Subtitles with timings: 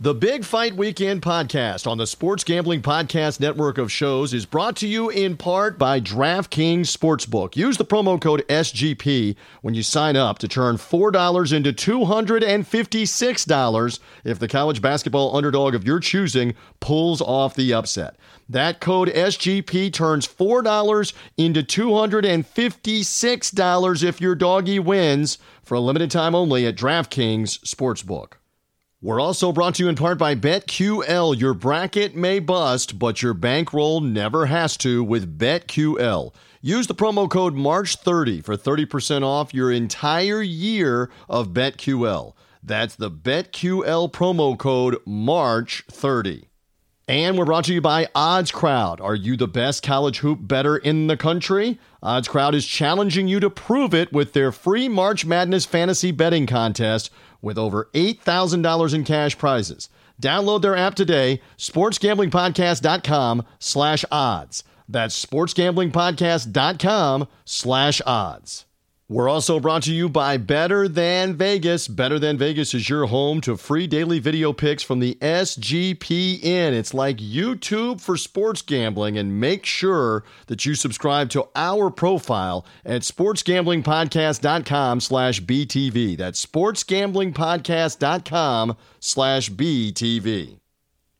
[0.00, 4.76] The Big Fight Weekend podcast on the Sports Gambling Podcast Network of shows is brought
[4.76, 7.56] to you in part by DraftKings Sportsbook.
[7.56, 14.38] Use the promo code SGP when you sign up to turn $4 into $256 if
[14.38, 18.14] the college basketball underdog of your choosing pulls off the upset.
[18.48, 26.36] That code SGP turns $4 into $256 if your doggy wins for a limited time
[26.36, 28.34] only at DraftKings Sportsbook.
[29.00, 31.38] We're also brought to you in part by BetQL.
[31.38, 36.34] Your bracket may bust, but your bankroll never has to with BetQL.
[36.60, 42.32] Use the promo code MARCH30 for 30% off your entire year of BetQL.
[42.60, 46.46] That's the BetQL promo code MARCH30.
[47.06, 49.00] And we're brought to you by Odds Crowd.
[49.00, 51.78] Are you the best college hoop bettor in the country?
[52.02, 56.46] Odds Crowd is challenging you to prove it with their free March Madness fantasy betting
[56.46, 59.88] contest with over $8,000 in cash prizes.
[60.20, 64.64] Download their app today, sportsgamblingpodcast.com slash odds.
[64.88, 68.64] That's sportsgamblingpodcast.com slash odds.
[69.10, 71.88] We're also brought to you by Better Than Vegas.
[71.88, 76.72] Better Than Vegas is your home to free daily video picks from the SGPN.
[76.72, 82.66] It's like YouTube for sports gambling, and make sure that you subscribe to our profile
[82.84, 86.18] at sportsgamblingpodcast.com slash BTV.
[86.18, 90.58] That's sportsgamblingpodcast.com slash BTV.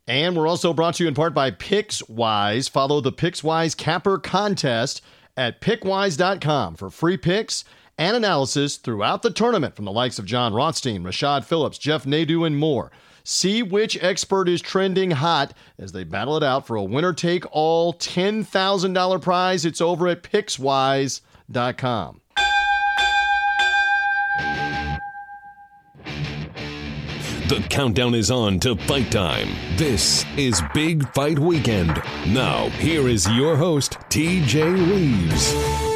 [0.07, 2.69] And we're also brought to you in part by PicksWise.
[2.69, 5.01] Follow the PicksWise Capper contest
[5.39, 7.65] at pickswise.com for free picks
[7.99, 12.47] and analysis throughout the tournament from the likes of John Rothstein, Rashad Phillips, Jeff Nadu,
[12.47, 12.91] and more.
[13.25, 17.45] See which expert is trending hot as they battle it out for a winner take
[17.51, 19.67] all $10,000 prize.
[19.67, 22.21] It's over at pickswise.com.
[27.49, 29.49] The countdown is on to fight time.
[29.77, 32.03] This is Big Fight Weekend.
[32.27, 35.88] Now, here is your host, TJ Reeves.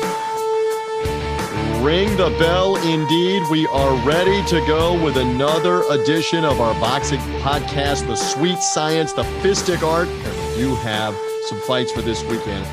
[1.82, 3.42] Ring the bell indeed.
[3.50, 9.12] We are ready to go with another edition of our boxing podcast, The Sweet Science,
[9.12, 10.06] The Fistic Art.
[10.06, 11.12] And we do have
[11.48, 12.64] some fights for this weekend.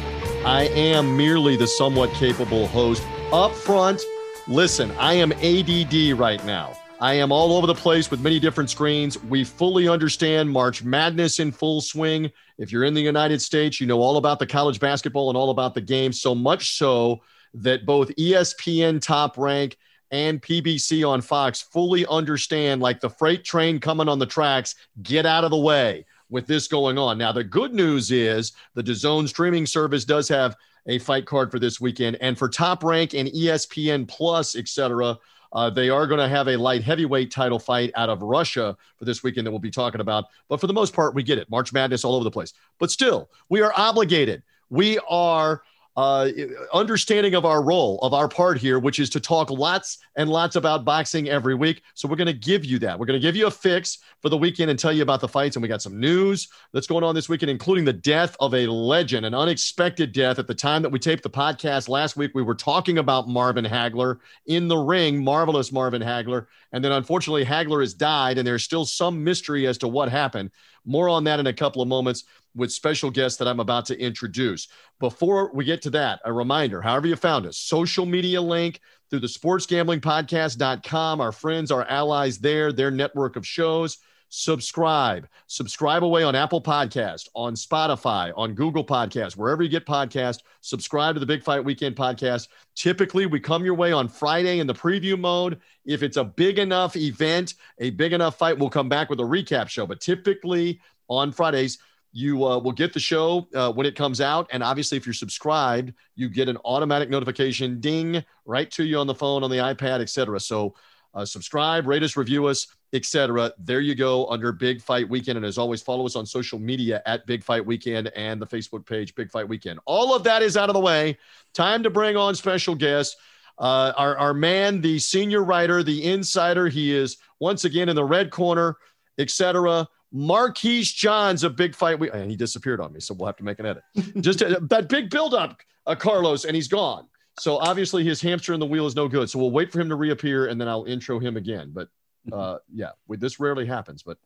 [0.45, 3.01] I am merely the somewhat capable host.
[3.33, 3.99] Up front,
[4.47, 6.77] listen, I am ADD right now.
[7.01, 9.17] I am all over the place with many different screens.
[9.23, 12.31] We fully understand March Madness in full swing.
[12.59, 15.49] If you're in the United States, you know all about the college basketball and all
[15.49, 17.21] about the game, so much so
[17.53, 19.77] that both ESPN Top Rank
[20.11, 25.25] and PBC on Fox fully understand like the freight train coming on the tracks, get
[25.25, 27.17] out of the way with this going on.
[27.17, 30.55] Now, the good news is the DAZN streaming service does have
[30.87, 32.17] a fight card for this weekend.
[32.21, 35.17] And for Top Rank and ESPN Plus, et cetera,
[35.51, 39.05] uh, they are going to have a light heavyweight title fight out of Russia for
[39.05, 40.25] this weekend that we'll be talking about.
[40.47, 41.49] But for the most part, we get it.
[41.49, 42.53] March Madness all over the place.
[42.77, 44.43] But still, we are obligated.
[44.69, 45.63] We are
[45.99, 46.29] uh,
[46.73, 50.55] understanding of our role, of our part here, which is to talk lots and lots
[50.55, 51.81] about boxing every week.
[51.93, 52.97] So we're going to give you that.
[52.97, 55.27] We're going to give you a fix for the weekend and tell you about the
[55.27, 55.57] fights.
[55.57, 58.65] And we got some news that's going on this weekend, including the death of a
[58.65, 60.39] legend, an unexpected death.
[60.39, 63.65] At the time that we taped the podcast last week, we were talking about Marvin
[63.65, 66.45] Hagler in the ring, marvelous Marvin Hagler.
[66.71, 70.51] And then unfortunately, Hagler has died, and there's still some mystery as to what happened.
[70.85, 72.23] More on that in a couple of moments
[72.55, 74.67] with special guests that I'm about to introduce.
[74.99, 79.19] Before we get to that, a reminder however you found us, social media link through
[79.19, 81.21] the sportsgamblingpodcast.com.
[81.21, 83.97] Our friends, our allies there, their network of shows.
[84.31, 85.27] Subscribe.
[85.47, 90.41] Subscribe away on Apple Podcast, on Spotify, on Google Podcast, wherever you get podcasts.
[90.61, 92.47] Subscribe to the Big Fight Weekend podcast.
[92.75, 95.59] Typically, we come your way on Friday in the preview mode.
[95.83, 99.23] If it's a big enough event, a big enough fight, we'll come back with a
[99.23, 99.87] recap show.
[99.87, 101.79] But typically on Fridays,
[102.11, 104.47] you uh, will get the show uh, when it comes out.
[104.51, 109.07] And obviously, if you're subscribed, you get an automatic notification ding right to you on
[109.07, 110.39] the phone, on the iPad, etc.
[110.39, 110.75] So
[111.13, 113.53] uh, subscribe, rate us, review us, etc.
[113.59, 115.37] There you go under Big Fight Weekend.
[115.37, 118.85] And as always, follow us on social media at Big Fight Weekend and the Facebook
[118.85, 119.79] page, Big Fight Weekend.
[119.85, 121.17] All of that is out of the way.
[121.53, 123.15] Time to bring on special guests.
[123.57, 128.05] Uh, our, our man, the senior writer, the insider, he is once again in the
[128.05, 128.77] red corner,
[129.17, 129.87] etc.
[130.11, 131.99] Marquise Johns, a big fight.
[131.99, 133.83] We, and he disappeared on me, so we'll have to make an edit.
[134.21, 137.07] Just uh, that big buildup, uh, Carlos, and he's gone.
[137.39, 139.29] So obviously his hamster in the wheel is no good.
[139.29, 141.71] So we'll wait for him to reappear, and then I'll intro him again.
[141.73, 141.87] But
[142.31, 144.17] uh, yeah, we, this rarely happens, but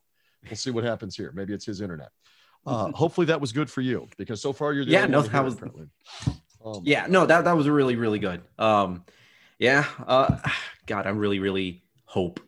[0.46, 1.32] we'll see what happens here.
[1.36, 2.10] Maybe it's his internet.
[2.66, 5.44] Uh, hopefully that was good for you because so far you're the yeah no that
[5.44, 5.62] was
[6.66, 8.42] um, yeah no that that was really really good.
[8.58, 9.04] Um,
[9.60, 10.38] yeah, uh,
[10.86, 12.40] God, I'm really really hope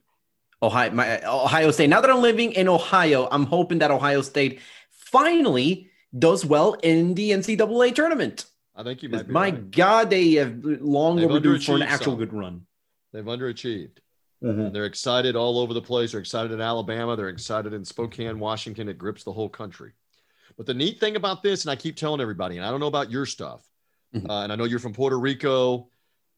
[0.61, 1.89] Ohio, my, Ohio State.
[1.89, 4.59] Now that I'm living in Ohio, I'm hoping that Ohio State
[4.89, 8.45] finally does well in the NCAA tournament.
[8.75, 9.29] I think you might.
[9.29, 9.71] my right.
[9.71, 12.17] God, they have long They've overdue for an actual some.
[12.17, 12.65] good run.
[13.13, 13.97] They've underachieved.
[14.43, 14.73] Mm-hmm.
[14.73, 16.11] They're excited all over the place.
[16.11, 17.15] They're excited in Alabama.
[17.15, 18.89] They're excited in Spokane, Washington.
[18.89, 19.93] It grips the whole country.
[20.57, 22.87] But the neat thing about this, and I keep telling everybody, and I don't know
[22.87, 23.65] about your stuff,
[24.13, 24.29] mm-hmm.
[24.29, 25.89] uh, and I know you're from Puerto Rico.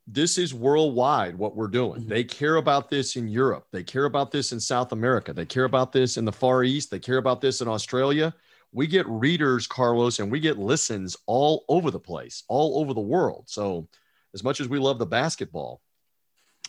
[0.08, 2.02] This is worldwide what we're doing.
[2.02, 2.10] Mm-hmm.
[2.10, 3.68] They care about this in Europe.
[3.72, 5.34] They care about this in South America.
[5.34, 6.90] They care about this in the Far East.
[6.90, 8.34] They care about this in Australia.
[8.72, 13.02] We get readers, Carlos, and we get listens all over the place, all over the
[13.02, 13.46] world.
[13.48, 13.88] So,
[14.34, 15.82] as much as we love the basketball,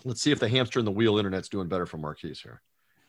[0.04, 2.60] let's see if the hamster in the wheel internet's doing better for Marquise here.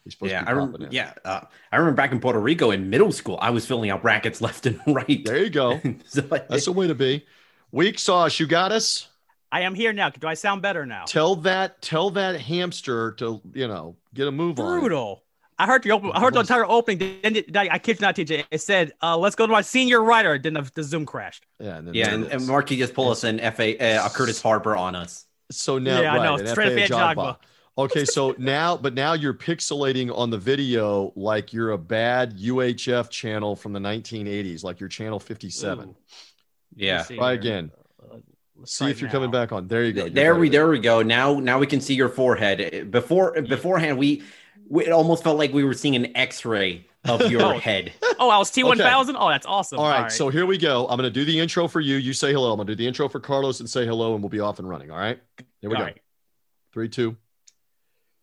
[0.04, 1.14] He's supposed yeah, to be I rem- yeah.
[1.26, 1.42] Uh,
[1.72, 4.66] I remember back in Puerto Rico in middle school, I was filling out brackets left
[4.66, 5.24] and right.
[5.24, 5.80] There you go.
[6.06, 7.26] so, That's the way to be.
[7.72, 9.08] Weak sauce, you got us.
[9.52, 10.10] I am here now.
[10.10, 11.06] Do I sound better now?
[11.06, 14.74] Tell that tell that hamster to you know get a move Brutal.
[14.74, 14.80] on.
[14.80, 15.24] Brutal.
[15.58, 16.12] I heard the open.
[16.14, 17.20] I heard the entire opening.
[17.22, 18.46] Then I kid you not, TJ.
[18.50, 21.46] It said, uh, "Let's go to my senior writer." Then the, the Zoom crashed.
[21.60, 24.96] Yeah, and yeah, and, and Marky just pulled us in FA uh, Curtis Harper on
[24.96, 25.26] us.
[25.52, 26.46] So now, yeah, right, I know.
[26.46, 27.38] Straight Jogba.
[27.78, 33.10] Okay, so now, but now you're pixelating on the video like you're a bad UHF
[33.10, 35.90] channel from the 1980s, like you're channel 57.
[35.90, 35.96] Ooh.
[36.76, 37.04] Yeah.
[37.04, 37.72] Try again.
[38.66, 39.14] See if you're now.
[39.14, 39.68] coming back on.
[39.68, 40.02] There you go.
[40.04, 41.02] You're there we there we go.
[41.02, 42.92] Now now we can see your forehead.
[42.92, 44.24] Before beforehand we,
[44.68, 47.60] we it almost felt like we were seeing an X-ray of your oh.
[47.60, 47.94] head.
[48.20, 48.72] Oh, I was T1000.
[48.72, 49.16] Okay.
[49.18, 49.80] Oh, that's awesome.
[49.80, 50.88] All right, all right, so here we go.
[50.88, 51.96] I'm going to do the intro for you.
[51.96, 52.52] You say hello.
[52.52, 54.60] I'm going to do the intro for Carlos and say hello, and we'll be off
[54.60, 54.92] and running.
[54.92, 55.20] All right.
[55.62, 55.86] Here we all go.
[55.86, 56.02] Right.
[56.74, 57.18] Three, two,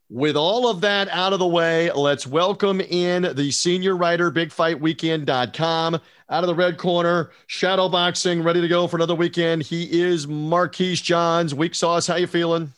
[0.09, 6.01] with all of that out of the way, let's welcome in the senior writer, bigfightweekend.com.
[6.29, 9.63] Out of the red corner, shadow boxing, ready to go for another weekend.
[9.63, 11.55] He is Marquise Johns.
[11.55, 12.73] Weak sauce, how you feeling?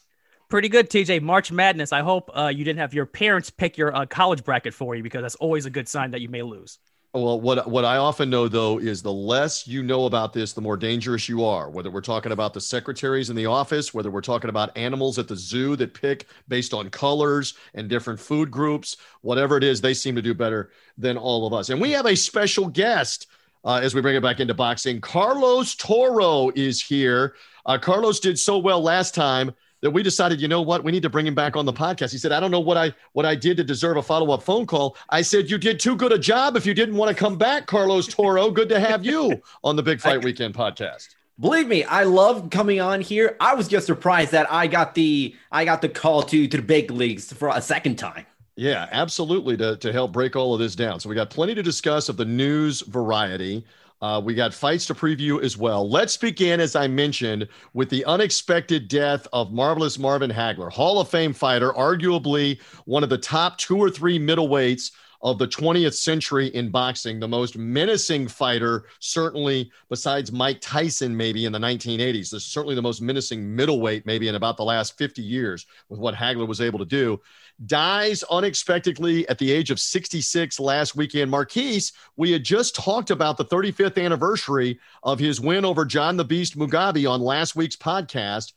[0.50, 1.22] Pretty good, TJ.
[1.22, 1.90] March Madness.
[1.90, 5.02] I hope uh, you didn't have your parents pick your uh, college bracket for you
[5.02, 6.78] because that's always a good sign that you may lose.
[7.14, 10.60] Well, what what I often know though is the less you know about this, the
[10.60, 11.70] more dangerous you are.
[11.70, 15.26] Whether we're talking about the secretaries in the office, whether we're talking about animals at
[15.26, 19.94] the zoo that pick based on colors and different food groups, whatever it is, they
[19.94, 21.70] seem to do better than all of us.
[21.70, 23.26] And we have a special guest
[23.64, 25.00] uh, as we bring it back into boxing.
[25.00, 27.34] Carlos Toro is here.
[27.66, 31.02] Uh, Carlos did so well last time that we decided, you know what, we need
[31.02, 32.10] to bring him back on the podcast.
[32.10, 34.43] He said, I don't know what I what I did to deserve a follow up
[34.43, 34.96] phone call.
[35.10, 36.56] I said, you did too good a job.
[36.56, 39.82] If you didn't want to come back, Carlos Toro, good to have you on the
[39.82, 41.08] Big Fight Weekend podcast.
[41.40, 43.37] Believe me, I love coming on here.
[43.38, 46.62] I was just surprised that I got the I got the call to to the
[46.62, 48.26] big leagues for a second time.
[48.58, 49.56] Yeah, absolutely.
[49.58, 50.99] To, to help break all of this down.
[50.99, 53.64] So we got plenty to discuss of the news variety.
[54.02, 55.88] Uh, we got fights to preview as well.
[55.88, 61.08] Let's begin, as I mentioned, with the unexpected death of marvelous Marvin Hagler, Hall of
[61.08, 64.90] Fame fighter, arguably one of the top two or three middleweights
[65.22, 71.44] of the 20th century in boxing, the most menacing fighter, certainly besides Mike Tyson, maybe
[71.44, 72.31] in the 1980s.
[72.31, 75.99] This is certainly the most menacing middleweight, maybe in about the last 50 years, with
[75.99, 77.20] what Hagler was able to do
[77.66, 81.31] dies unexpectedly at the age of 66 last weekend.
[81.31, 86.25] Marquise, we had just talked about the 35th anniversary of his win over John the
[86.25, 88.52] Beast Mugabi on last week's podcast.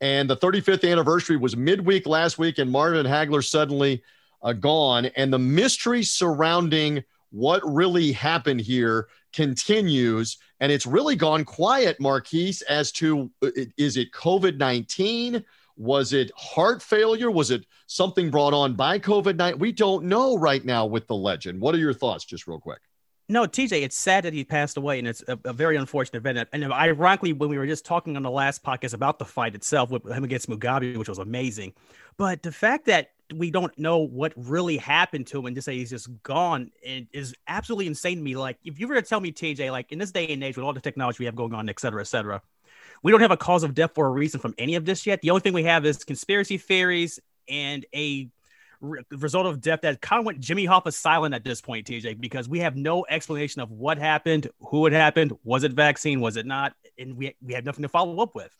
[0.00, 4.02] And the 35th anniversary was midweek last week, and Marvin Hagler suddenly
[4.42, 5.06] uh, gone.
[5.16, 10.38] And the mystery surrounding what really happened here continues.
[10.58, 15.44] And it's really gone quiet, Marquise, as to uh, is it COVID 19?
[15.80, 17.30] Was it heart failure?
[17.30, 19.58] Was it something brought on by COVID 19?
[19.58, 21.58] We don't know right now with the legend.
[21.58, 22.80] What are your thoughts, just real quick?
[23.30, 26.48] No, TJ, it's sad that he passed away, and it's a, a, very unfortunate event.
[26.52, 29.90] And ironically, when we were just talking on the last podcast about the fight itself
[29.90, 31.72] with him against Mugabi, which was amazing,
[32.18, 35.78] but the fact that we don't know what really happened to him and just say
[35.78, 38.36] he's just gone it is absolutely insane to me.
[38.36, 40.66] Like, if you were to tell me, TJ, like in this day and age with
[40.66, 42.42] all the technology we have going on, et cetera, et cetera,
[43.02, 45.20] we don't have a cause of death for a reason from any of this yet.
[45.22, 48.28] The only thing we have is conspiracy theories and a
[48.80, 52.20] re- result of death that kind of went Jimmy Hoffa silent at this point, TJ,
[52.20, 56.36] because we have no explanation of what happened, who it happened, was it vaccine, was
[56.36, 58.54] it not, and we we have nothing to follow up with.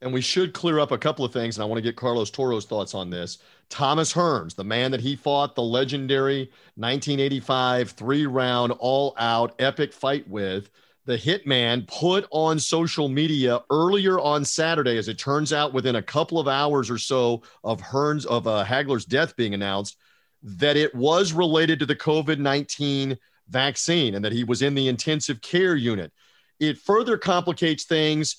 [0.00, 2.30] And we should clear up a couple of things, and I want to get Carlos
[2.30, 3.38] Toro's thoughts on this.
[3.70, 9.92] Thomas Hearns, the man that he fought the legendary 1985 three round all out epic
[9.92, 10.70] fight with,
[11.06, 16.02] the hitman put on social media earlier on Saturday, as it turns out, within a
[16.02, 19.96] couple of hours or so of Hearns of uh, Hagler's death being announced,
[20.42, 23.18] that it was related to the COVID 19
[23.48, 26.12] vaccine and that he was in the intensive care unit.
[26.60, 28.36] It further complicates things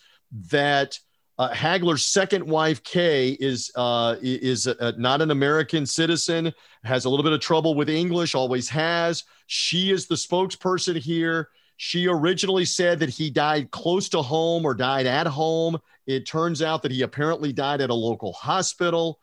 [0.52, 1.00] that
[1.38, 6.54] Uh, Hagler's second wife, Kay, is uh, is uh, not an American citizen.
[6.84, 8.36] Has a little bit of trouble with English.
[8.36, 9.26] Always has.
[9.48, 11.50] She is the spokesperson here.
[11.78, 15.80] She originally said that he died close to home or died at home.
[16.08, 19.20] It turns out that he apparently died at a local hospital.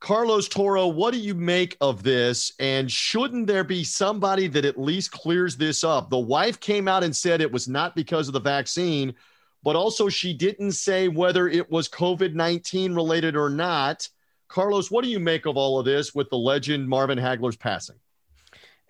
[0.00, 2.52] Carlos Toro, what do you make of this?
[2.58, 6.10] And shouldn't there be somebody that at least clears this up?
[6.10, 9.14] The wife came out and said it was not because of the vaccine,
[9.62, 14.08] but also she didn't say whether it was COVID 19 related or not.
[14.48, 17.96] Carlos, what do you make of all of this with the legend Marvin Hagler's passing?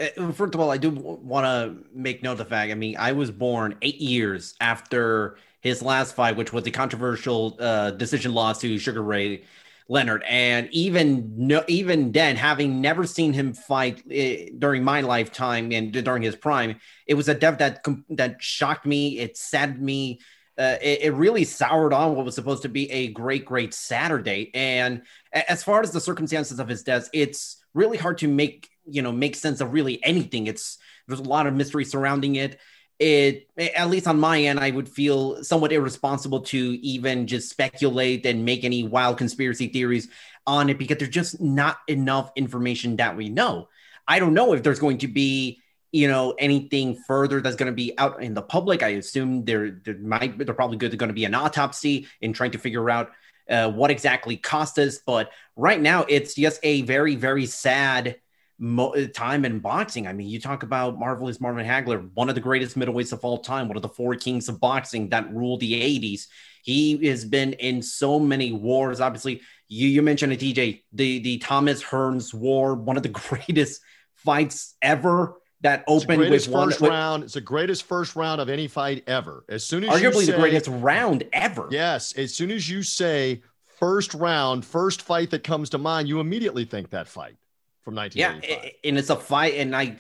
[0.01, 2.71] Uh, first of all, I do want to make note of the fact.
[2.71, 7.57] I mean, I was born eight years after his last fight, which was the controversial
[7.61, 9.45] uh, decision loss to Sugar Ray
[9.89, 10.25] Leonard.
[10.29, 15.93] And even no, even then, having never seen him fight uh, during my lifetime and
[15.93, 19.19] during his prime, it was a death that that shocked me.
[19.19, 20.21] It saddened me.
[20.59, 24.51] Uh, it, it, really soured on what was supposed to be a great, great Saturday.
[24.53, 25.01] And
[25.33, 29.13] as far as the circumstances of his death, it's really hard to make you know
[29.13, 30.47] make sense of really anything.
[30.47, 32.59] It's there's a lot of mystery surrounding it.
[32.99, 38.25] It at least on my end i would feel somewhat irresponsible to even just speculate
[38.27, 40.09] and make any wild conspiracy theories
[40.47, 43.69] on it because there's just not enough information that we know.
[44.07, 45.61] I don't know if there's going to be
[45.93, 48.83] you know anything further that's going to be out in the public.
[48.83, 52.53] I assume there there might they're probably good going to be an autopsy in trying
[52.53, 53.11] to figure out
[53.49, 55.01] uh, what exactly caused this.
[55.05, 58.17] But right now it's just a very very sad
[58.63, 60.07] Uh, time in boxing.
[60.07, 63.39] I mean, you talk about marvelous Marvin Hagler, one of the greatest middleweights of all
[63.39, 66.27] time, one of the four kings of boxing that ruled the 80s.
[66.63, 69.01] He has been in so many wars.
[69.01, 73.81] Obviously, you you mentioned it, TJ, the the Thomas Hearns war, one of the greatest
[74.15, 77.25] fights ever that opened with first one, round.
[77.25, 79.45] It's the greatest first round of any fight ever.
[79.49, 81.67] As soon as arguably say, the greatest round ever.
[81.73, 83.43] Yes, as soon as you say
[83.81, 87.35] first round, first fight that comes to mind, you immediately think that fight
[87.83, 88.65] from 1985.
[88.65, 89.97] Yeah, and it's a fight, and I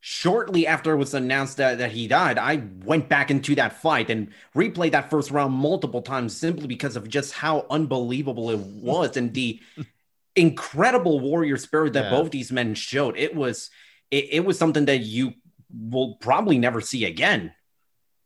[0.00, 4.10] shortly after it was announced that, that he died, I went back into that fight
[4.10, 9.16] and replayed that first round multiple times simply because of just how unbelievable it was
[9.16, 9.60] and the
[10.36, 12.10] incredible warrior spirit that yeah.
[12.10, 13.16] both these men showed.
[13.16, 13.70] It was
[14.10, 15.34] it, it was something that you
[15.70, 17.52] will probably never see again.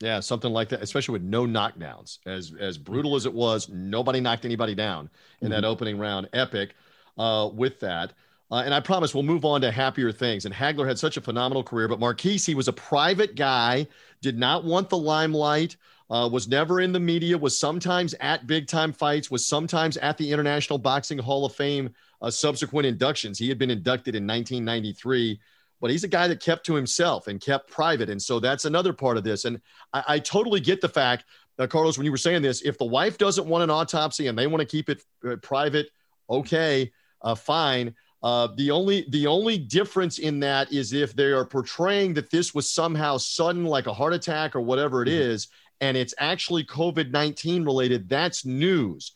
[0.01, 2.19] Yeah, something like that, especially with no knockdowns.
[2.25, 5.09] As as brutal as it was, nobody knocked anybody down
[5.41, 5.53] in mm-hmm.
[5.53, 6.29] that opening round.
[6.33, 6.75] Epic
[7.17, 8.13] uh, with that.
[8.51, 10.45] Uh, and I promise we'll move on to happier things.
[10.45, 13.87] And Hagler had such a phenomenal career, but Marquise, he was a private guy,
[14.21, 15.77] did not want the limelight,
[16.11, 20.17] uh, was never in the media, was sometimes at big time fights, was sometimes at
[20.17, 21.89] the International Boxing Hall of Fame
[22.21, 23.39] uh, subsequent inductions.
[23.39, 25.39] He had been inducted in 1993,
[25.81, 28.11] but he's a guy that kept to himself and kept private.
[28.11, 29.45] And so that's another part of this.
[29.45, 29.59] And
[29.91, 31.25] I, I totally get the fact,
[31.57, 34.37] uh, Carlos, when you were saying this, if the wife doesn't want an autopsy and
[34.37, 35.89] they want to keep it uh, private,
[36.29, 36.91] okay,
[37.23, 42.15] uh, fine uh, the only the only difference in that is if they are portraying
[42.15, 45.31] that this was somehow sudden, like a heart attack or whatever it mm-hmm.
[45.31, 45.47] is,
[45.79, 48.09] and it's actually COVID nineteen related.
[48.09, 49.11] That's news.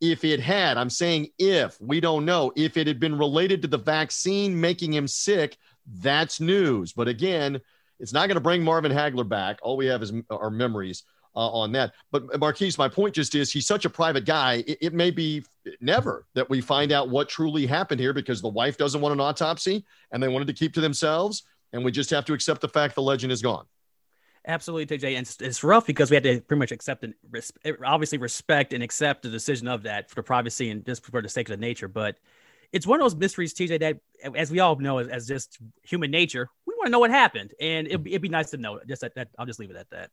[0.00, 3.68] If it had, I'm saying if we don't know if it had been related to
[3.68, 5.58] the vaccine making him sick,
[6.00, 6.94] that's news.
[6.94, 7.60] But again,
[8.00, 9.58] it's not going to bring Marvin Hagler back.
[9.60, 11.02] All we have is our memories
[11.36, 11.92] uh, on that.
[12.10, 14.64] But Marquise, my point just is he's such a private guy.
[14.66, 15.44] It, it, may be
[15.80, 19.20] never that we find out what truly happened here because the wife doesn't want an
[19.20, 21.42] autopsy and they wanted to keep to themselves.
[21.72, 23.66] And we just have to accept the fact the legend is gone.
[24.46, 25.16] Absolutely, TJ.
[25.16, 27.52] And it's, it's rough because we had to pretty much accept and res-
[27.84, 31.48] obviously respect and accept the decision of that for privacy and just for the sake
[31.48, 31.88] of the nature.
[31.88, 32.18] But
[32.70, 34.00] it's one of those mysteries, TJ, that
[34.36, 37.54] as we all know, as, as just human nature, we want to know what happened.
[37.60, 38.80] And it'd, it'd be nice to know.
[38.86, 40.10] Just that, that I'll just leave it at that.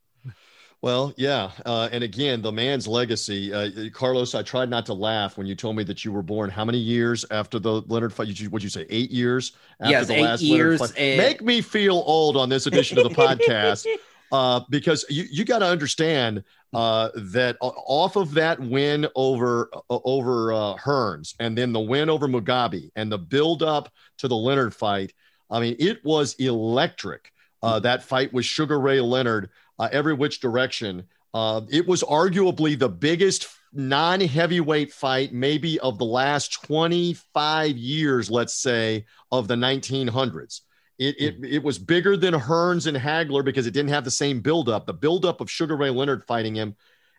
[0.82, 4.34] Well, yeah, uh, and again, the man's legacy, uh, Carlos.
[4.34, 6.50] I tried not to laugh when you told me that you were born.
[6.50, 8.28] How many years after the Leonard fight?
[8.30, 11.00] You, would you say eight years after yes, the eight last years Leonard fight?
[11.00, 11.18] And...
[11.20, 13.86] Make me feel old on this edition of the podcast,
[14.32, 20.00] uh, because you you got to understand uh, that off of that win over uh,
[20.04, 24.36] over uh, Hearns, and then the win over Mugabi and the build up to the
[24.36, 25.14] Leonard fight.
[25.48, 27.32] I mean, it was electric.
[27.64, 31.04] Uh, that fight with Sugar Ray Leonard uh, every which direction.
[31.34, 38.30] Uh, it was arguably the biggest non heavyweight fight, maybe of the last 25 years,
[38.30, 40.62] let's say, of the 1900s.
[41.00, 41.46] It, it, hmm.
[41.46, 44.94] it was bigger than Hearns and Hagler because it didn't have the same buildup, the
[44.94, 46.76] buildup of Sugar Ray Leonard fighting him.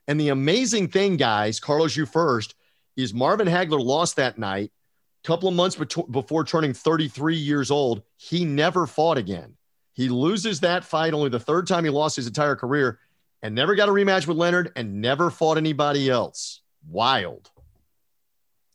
[0.06, 2.54] And the amazing thing, guys, Carlos, you first,
[2.96, 4.70] is Marvin Hagler lost that night.
[5.24, 5.76] A couple of months
[6.10, 9.56] before turning 33 years old, he never fought again.
[9.92, 12.98] He loses that fight, only the third time he lost his entire career,
[13.42, 16.60] and never got a rematch with Leonard and never fought anybody else.
[16.88, 17.50] wild.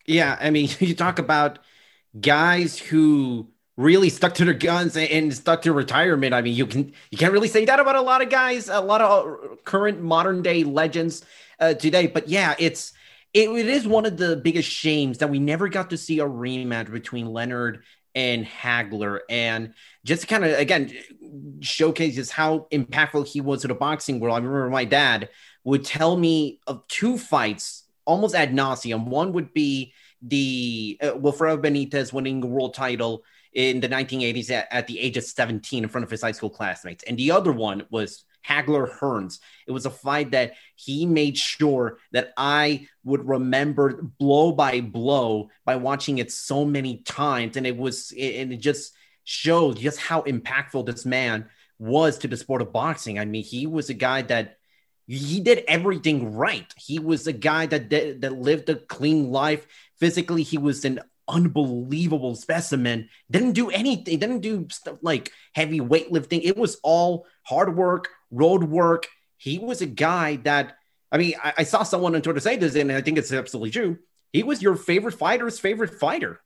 [0.06, 1.60] Yeah, I mean, you talk about
[2.20, 6.34] guys who really stuck to their guns and stuck to retirement.
[6.34, 8.82] I mean, you can you can't really say that about a lot of guys, a
[8.82, 11.24] lot of current modern day legends
[11.60, 12.08] uh, today.
[12.08, 12.94] But yeah, it's
[13.34, 16.26] it, it is one of the biggest shames that we never got to see a
[16.26, 17.84] rematch between Leonard
[18.18, 20.92] and Hagler, and just kind of again
[21.60, 24.34] showcases how impactful he was to the boxing world.
[24.34, 25.30] I remember my dad
[25.64, 29.06] would tell me of two fights almost ad nauseum.
[29.06, 29.94] One would be
[30.24, 35.18] the uh, Wilfredo Benitez winning the world title in the 1980s at, at, the age
[35.18, 37.04] of 17 in front of his high school classmates.
[37.04, 39.39] And the other one was Hagler Hearns.
[39.68, 45.50] It was a fight that he made sure that I would remember blow by blow
[45.66, 47.58] by watching it so many times.
[47.58, 51.50] And it was, and it just showed just how impactful this man
[51.80, 53.20] was to the sport of boxing.
[53.20, 54.58] I mean, he was a guy that
[55.08, 56.74] he did everything right.
[56.77, 59.66] He was a guy that that lived a clean life.
[60.00, 63.10] Physically, he was an unbelievable specimen.
[63.30, 64.20] Didn't do anything.
[64.20, 66.42] Didn't do stuff like heavy weightlifting.
[66.44, 69.08] It was all hard work, road work.
[69.38, 70.78] He was a guy that
[71.12, 73.72] I mean, I, I saw someone on Twitter say this, and I think it's absolutely
[73.72, 73.98] true.
[74.34, 76.42] He was your favorite fighter's favorite fighter.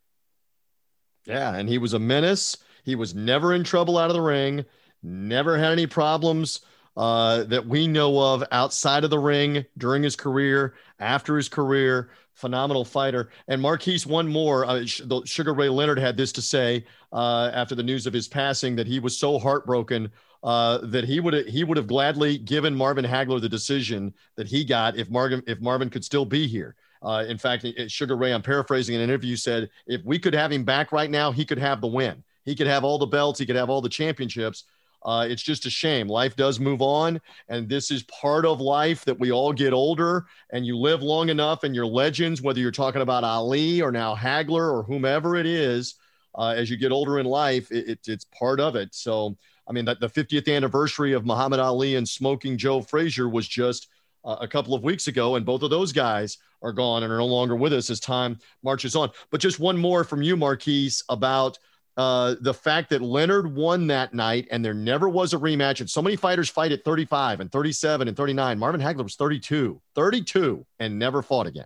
[1.26, 2.58] Yeah, and he was a menace.
[2.84, 4.66] He was never in trouble out of the ring.
[5.04, 6.62] Never had any problems
[6.98, 12.12] uh, that we know of outside of the ring during his career, after his career.
[12.34, 13.30] Phenomenal fighter.
[13.50, 14.66] And Marquise, one more.
[14.66, 14.86] Uh,
[15.26, 18.88] Sugar Ray Leonard had this to say uh, after the news of his passing that
[18.88, 20.10] he was so heartbroken
[20.44, 24.64] uh, that he would he would have gladly given Marvin Hagler the decision that he
[24.64, 26.76] got if Marvin if Marvin could still be here.
[27.04, 30.64] Uh, in fact, Sugar Ray, I'm paraphrasing an interview, said if we could have him
[30.64, 32.24] back right now, he could have the win.
[32.46, 33.40] He could have all the belts.
[33.40, 34.66] He could have all the championships.
[35.04, 36.08] Uh, it's just a shame.
[36.08, 40.26] Life does move on, and this is part of life that we all get older
[40.52, 44.16] and you live long enough, and your legends, whether you're talking about Ali or now
[44.16, 45.96] Hagler or whomever it is,
[46.36, 48.94] uh, as you get older in life, it, it, it's part of it.
[48.94, 53.48] So, I mean, that the 50th anniversary of Muhammad Ali and Smoking Joe Frazier was
[53.48, 53.88] just
[54.24, 57.18] uh, a couple of weeks ago, and both of those guys are gone and are
[57.18, 59.10] no longer with us as time marches on.
[59.32, 61.58] But just one more from you, Marquise, about–
[62.02, 65.90] uh, the fact that Leonard won that night and there never was a rematch, and
[65.90, 68.58] so many fighters fight at 35 and 37 and 39.
[68.58, 71.66] Marvin Hagler was 32, 32, and never fought again.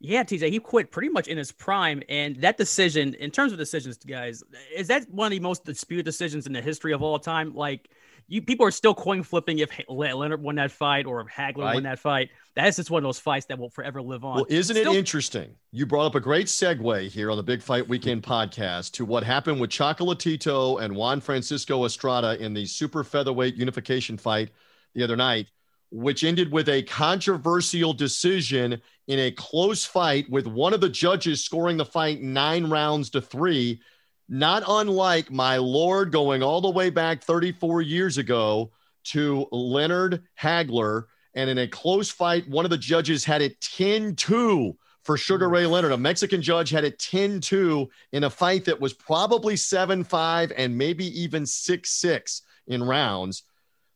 [0.00, 2.02] Yeah, TJ, he quit pretty much in his prime.
[2.08, 4.42] And that decision, in terms of decisions, guys,
[4.74, 7.54] is that one of the most disputed decisions in the history of all time?
[7.54, 7.90] Like,
[8.26, 11.74] you people are still coin flipping if Leonard won that fight or if Hagler right.
[11.74, 12.30] won that fight.
[12.58, 14.34] That is just one of those fights that will forever live on.
[14.34, 15.54] Well, isn't still- it interesting?
[15.70, 19.22] You brought up a great segue here on the Big Fight Weekend podcast to what
[19.22, 24.50] happened with Chocolatito and Juan Francisco Estrada in the super featherweight unification fight
[24.96, 25.52] the other night,
[25.92, 31.44] which ended with a controversial decision in a close fight with one of the judges
[31.44, 33.80] scoring the fight nine rounds to three
[34.28, 38.72] not unlike my Lord going all the way back 34 years ago
[39.04, 41.04] to Leonard Hagler.
[41.38, 45.48] And in a close fight, one of the judges had it 10 2 for Sugar
[45.48, 45.92] Ray Leonard.
[45.92, 50.52] A Mexican judge had it 10 2 in a fight that was probably 7 5
[50.56, 53.44] and maybe even 6 6 in rounds.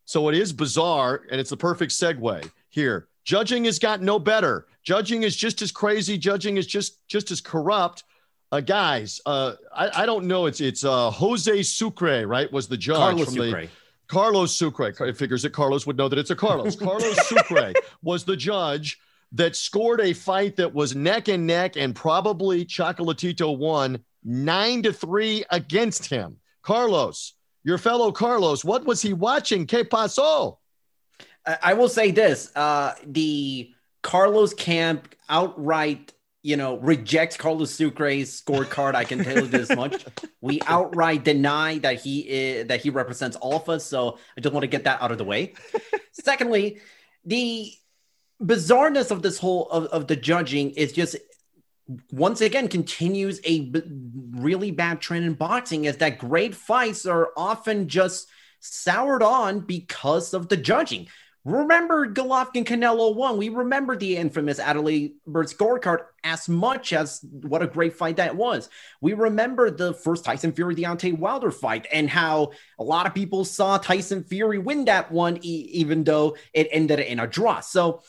[0.04, 3.08] So it is bizarre, and it's the perfect segue here.
[3.24, 4.68] Judging has got no better.
[4.84, 6.16] Judging is just as crazy.
[6.16, 8.04] Judging is just just as corrupt.
[8.52, 10.46] Uh, guys, uh, I, I, don't know.
[10.46, 12.52] It's it's uh, Jose Sucre, right?
[12.52, 13.62] Was the judge Carlos from Sucre.
[13.62, 13.68] the
[14.12, 14.92] Carlos Sucre.
[15.06, 16.76] It figures that Carlos would know that it's a Carlos.
[16.78, 17.72] Carlos Sucre
[18.02, 19.00] was the judge
[19.32, 24.92] that scored a fight that was neck and neck, and probably Chocolatito won nine to
[24.92, 26.36] three against him.
[26.60, 27.32] Carlos,
[27.64, 29.66] your fellow Carlos, what was he watching?
[29.66, 30.58] Que pasó?
[31.62, 33.72] I will say this: uh, the
[34.02, 38.94] Carlos camp outright you know, rejects Carlos Sucre's scorecard.
[38.94, 40.04] I can tell you this much.
[40.40, 43.84] We outright deny that he is, that he represents us.
[43.84, 45.54] So I just want to get that out of the way.
[46.10, 46.80] Secondly,
[47.24, 47.72] the
[48.42, 51.16] bizarreness of this whole of, of the judging is just
[52.10, 53.82] once again continues a b-
[54.32, 58.28] really bad trend in boxing is that great fights are often just
[58.60, 61.06] soured on because of the judging.
[61.44, 63.36] Remember Golovkin Canelo 1.
[63.36, 68.36] We remember the infamous Adalaide Byrd scorecard as much as what a great fight that
[68.36, 68.68] was.
[69.00, 73.44] We remember the first Tyson Fury Deontay Wilder fight and how a lot of people
[73.44, 77.58] saw Tyson Fury win that one, e- even though it ended in a draw.
[77.58, 78.02] So,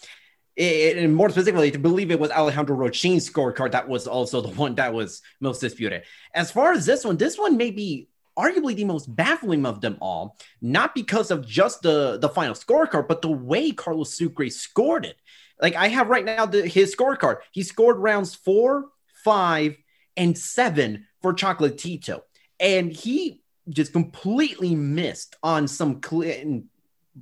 [0.56, 4.50] it, and more specifically, to believe it was Alejandro Rochin's scorecard that was also the
[4.56, 6.04] one that was most disputed.
[6.36, 9.98] As far as this one, this one may be arguably the most baffling of them
[10.02, 15.06] all, not because of just the, the final scorecard, but the way Carlos Sucre scored
[15.06, 15.18] it.
[15.62, 17.38] Like I have right now the, his scorecard.
[17.52, 18.86] He scored rounds four,
[19.24, 19.78] five,
[20.18, 22.22] and seven for Chocolatito,
[22.60, 26.62] and he just completely missed on some clear,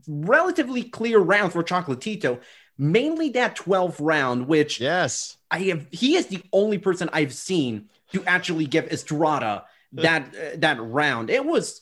[0.07, 2.41] relatively clear rounds for Chocolatito.
[2.77, 5.87] Mainly that 12th round, which yes, I have.
[5.91, 11.29] He is the only person I've seen to actually give Estrada that uh, that round.
[11.29, 11.81] It was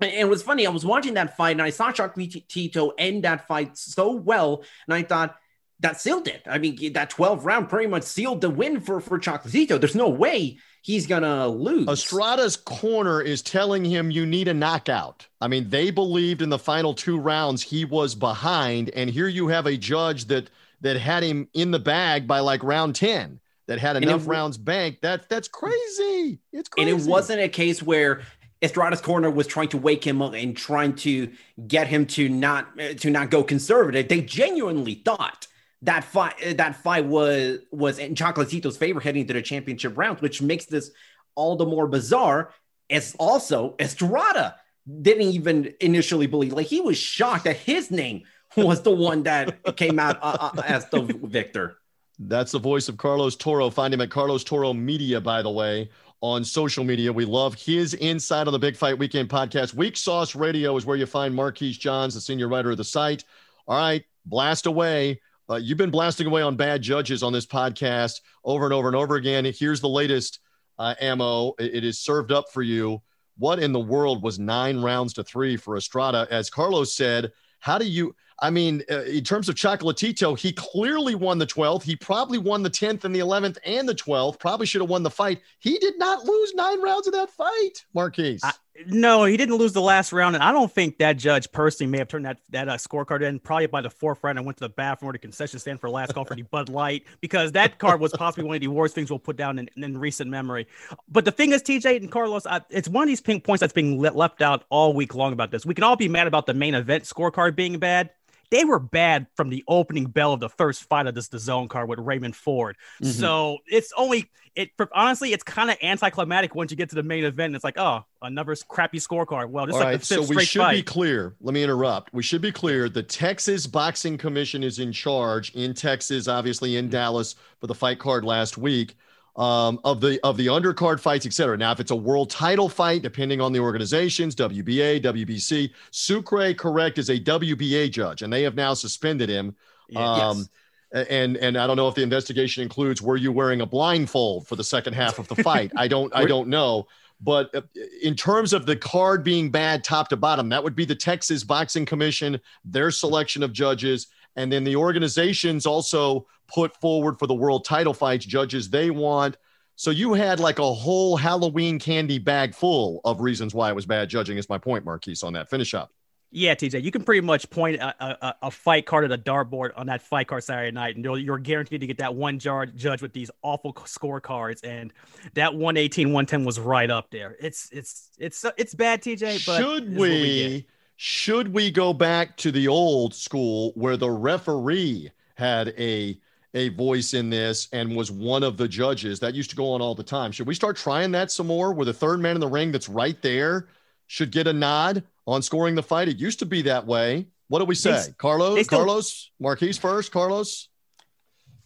[0.00, 0.66] it was funny.
[0.66, 4.94] I was watching that fight and I saw Chocolatito end that fight so well, and
[4.94, 5.36] I thought
[5.80, 6.42] that sealed it.
[6.46, 9.80] I mean, that 12 round pretty much sealed the win for for Chocolatito.
[9.80, 11.88] There's no way he's gonna lose.
[11.88, 15.26] Estrada's corner is telling him you need a knockout.
[15.40, 19.48] I mean, they believed in the final two rounds he was behind, and here you
[19.48, 23.78] have a judge that that had him in the bag by like round 10 that
[23.78, 25.02] had enough it, rounds banked.
[25.02, 26.40] That that's crazy.
[26.52, 26.90] It's crazy.
[26.90, 28.22] And it wasn't a case where
[28.62, 31.30] Estrada's corner was trying to wake him up and trying to
[31.66, 34.08] get him to not to not go conservative.
[34.08, 35.46] They genuinely thought
[35.82, 40.40] that fight that fight was was in Chocolatito's favor heading to the championship rounds, which
[40.40, 40.90] makes this
[41.34, 42.52] all the more bizarre.
[42.88, 44.56] As also Estrada
[45.00, 48.22] didn't even initially believe, like he was shocked that his name
[48.56, 51.78] was the one that came out uh, uh, as the victor.
[52.28, 53.70] That's the voice of Carlos Toro.
[53.70, 57.12] Find him at Carlos Toro Media, by the way, on social media.
[57.12, 59.74] We love his insight on the Big Fight Weekend podcast.
[59.74, 63.24] Weak Sauce Radio is where you find Marquise Johns, the senior writer of the site.
[63.66, 65.20] All right, blast away.
[65.50, 68.96] Uh, you've been blasting away on bad judges on this podcast over and over and
[68.96, 69.44] over again.
[69.44, 70.38] Here's the latest
[70.78, 71.54] uh, ammo.
[71.58, 73.02] It, it is served up for you.
[73.38, 76.28] What in the world was nine rounds to three for Estrada?
[76.30, 78.14] As Carlos said, how do you?
[78.42, 81.84] I mean, uh, in terms of Chocolatito, he clearly won the 12th.
[81.84, 84.40] He probably won the 10th and the 11th and the 12th.
[84.40, 85.40] Probably should have won the fight.
[85.60, 88.40] He did not lose nine rounds of that fight, Marquise.
[88.42, 88.52] I,
[88.86, 91.98] no, he didn't lose the last round, and I don't think that judge personally may
[91.98, 93.38] have turned that that uh, scorecard in.
[93.38, 95.88] Probably by the fourth round, I went to the bathroom or the concession stand for
[95.88, 98.94] last call for the Bud Light because that card was possibly one of the worst
[98.94, 100.66] things we'll put down in, in recent memory.
[101.08, 103.74] But the thing is, TJ and Carlos, I, it's one of these pink points that's
[103.74, 105.64] being left out all week long about this.
[105.64, 108.10] We can all be mad about the main event scorecard being bad
[108.52, 111.88] they were bad from the opening bell of the first fight of this DAZN card
[111.88, 112.76] with Raymond Ford.
[113.02, 113.10] Mm-hmm.
[113.10, 117.24] So it's only it honestly it's kind of anticlimactic once you get to the main
[117.24, 117.54] event.
[117.54, 119.48] It's like oh another crappy scorecard.
[119.48, 120.74] Well, just All like right, so we should fight.
[120.74, 121.34] be clear.
[121.40, 122.12] Let me interrupt.
[122.12, 122.90] We should be clear.
[122.90, 126.92] The Texas Boxing Commission is in charge in Texas, obviously in.
[126.92, 128.96] Dallas for the fight card last week
[129.36, 131.56] um, of the of the undercard fights, etc.
[131.56, 136.98] Now, if it's a world title fight, depending on the organizations, WBA, WBC, Sucre, correct,
[136.98, 139.56] is a WBA judge, and they have now suspended him.
[139.96, 141.08] Um, yes.
[141.08, 144.56] And and I don't know if the investigation includes were you wearing a blindfold for
[144.56, 145.72] the second half of the fight.
[145.76, 146.86] I don't I don't know.
[147.22, 147.62] But uh,
[148.02, 151.44] in terms of the card being bad top to bottom, that would be the Texas
[151.44, 154.08] Boxing Commission, their selection of judges.
[154.36, 159.36] And then the organizations also put forward for the world title fights judges they want.
[159.76, 163.86] So you had like a whole Halloween candy bag full of reasons why it was
[163.86, 165.50] bad judging, is my point, Marquise, on that.
[165.50, 165.90] Finish up.
[166.34, 169.72] Yeah, TJ, you can pretty much point a, a, a, fight card at a dartboard
[169.76, 173.02] on that fight card Saturday night, and you're guaranteed to get that one jar judge
[173.02, 174.60] with these awful scorecards.
[174.64, 174.94] And
[175.34, 177.36] that 118, 110 was right up there.
[177.38, 179.44] It's it's it's it's bad, TJ.
[179.44, 180.66] But should we, we
[181.04, 186.16] should we go back to the old school where the referee had a
[186.54, 189.18] a voice in this and was one of the judges?
[189.18, 190.30] That used to go on all the time.
[190.30, 192.88] Should we start trying that some more where the third man in the ring that's
[192.88, 193.66] right there
[194.06, 196.06] should get a nod on scoring the fight?
[196.06, 197.26] It used to be that way.
[197.48, 197.90] What do we say?
[197.90, 200.68] They, Carlos, they still, Carlos, Marquise first, Carlos.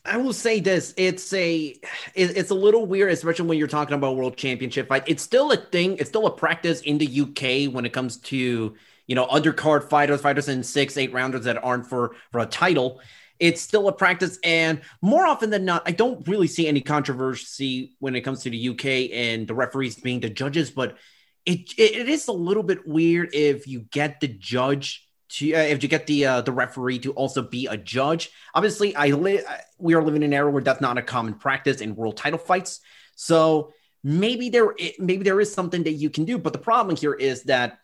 [0.07, 1.77] I will say this: it's a
[2.15, 5.05] it's a little weird, especially when you're talking about world championship fight.
[5.07, 5.99] It's still a thing.
[5.99, 8.75] It's still a practice in the UK when it comes to
[9.07, 13.01] you know, undercard fighters, fighters in six, eight rounders that aren't for for a title.
[13.39, 17.95] It's still a practice, and more often than not, I don't really see any controversy
[17.99, 20.71] when it comes to the UK and the referees being the judges.
[20.71, 20.97] But
[21.45, 25.83] it it is a little bit weird if you get the judge to uh, if
[25.83, 28.31] you get the uh, the referee to also be a judge.
[28.55, 29.43] Obviously, I li-
[29.79, 32.39] we are living in an era where that's not a common practice in world title
[32.39, 32.81] fights.
[33.15, 36.39] So maybe there maybe there is something that you can do.
[36.39, 37.79] But the problem here is that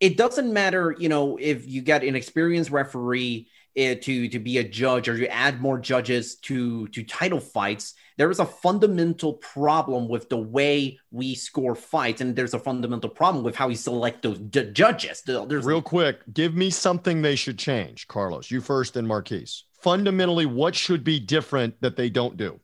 [0.00, 4.58] it doesn't matter, you know, if you get an experienced referee uh, to to be
[4.58, 7.94] a judge or you add more judges to to title fights.
[8.16, 13.08] There is a fundamental problem with the way we score fights, and there's a fundamental
[13.08, 15.22] problem with how we select those d- judges.
[15.22, 16.18] There's real quick.
[16.32, 18.50] Give me something they should change, Carlos.
[18.50, 19.64] You first, then Marquise.
[19.80, 22.58] Fundamentally, what should be different that they don't do?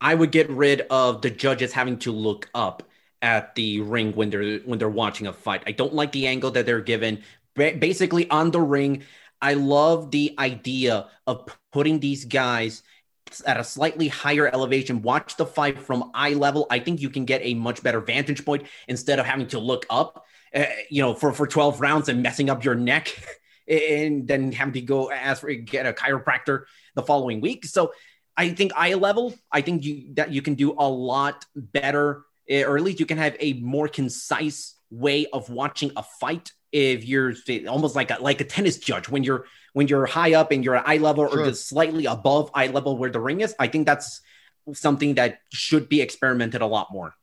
[0.00, 2.82] I would get rid of the judges having to look up
[3.24, 5.62] at the ring when they're when they're watching a fight.
[5.66, 7.22] I don't like the angle that they're given.
[7.54, 9.02] Basically, on the ring,
[9.40, 12.82] I love the idea of putting these guys
[13.46, 15.00] at a slightly higher elevation.
[15.00, 16.66] Watch the fight from eye level.
[16.68, 19.86] I think you can get a much better vantage point instead of having to look
[19.88, 23.08] up, uh, you know, for, for 12 rounds and messing up your neck
[23.68, 27.64] and then having to go ask for get a chiropractor the following week.
[27.64, 27.92] So
[28.36, 32.62] I think eye level, I think you that you can do a lot better, Eh,
[32.62, 37.04] or at least you can have a more concise way of watching a fight if
[37.04, 37.34] you're
[37.68, 40.76] almost like a like a tennis judge when you're when you're high up and you're
[40.76, 41.40] at eye level sure.
[41.40, 43.54] or just slightly above eye level where the ring is.
[43.58, 44.20] I think that's
[44.72, 47.14] something that should be experimented a lot more.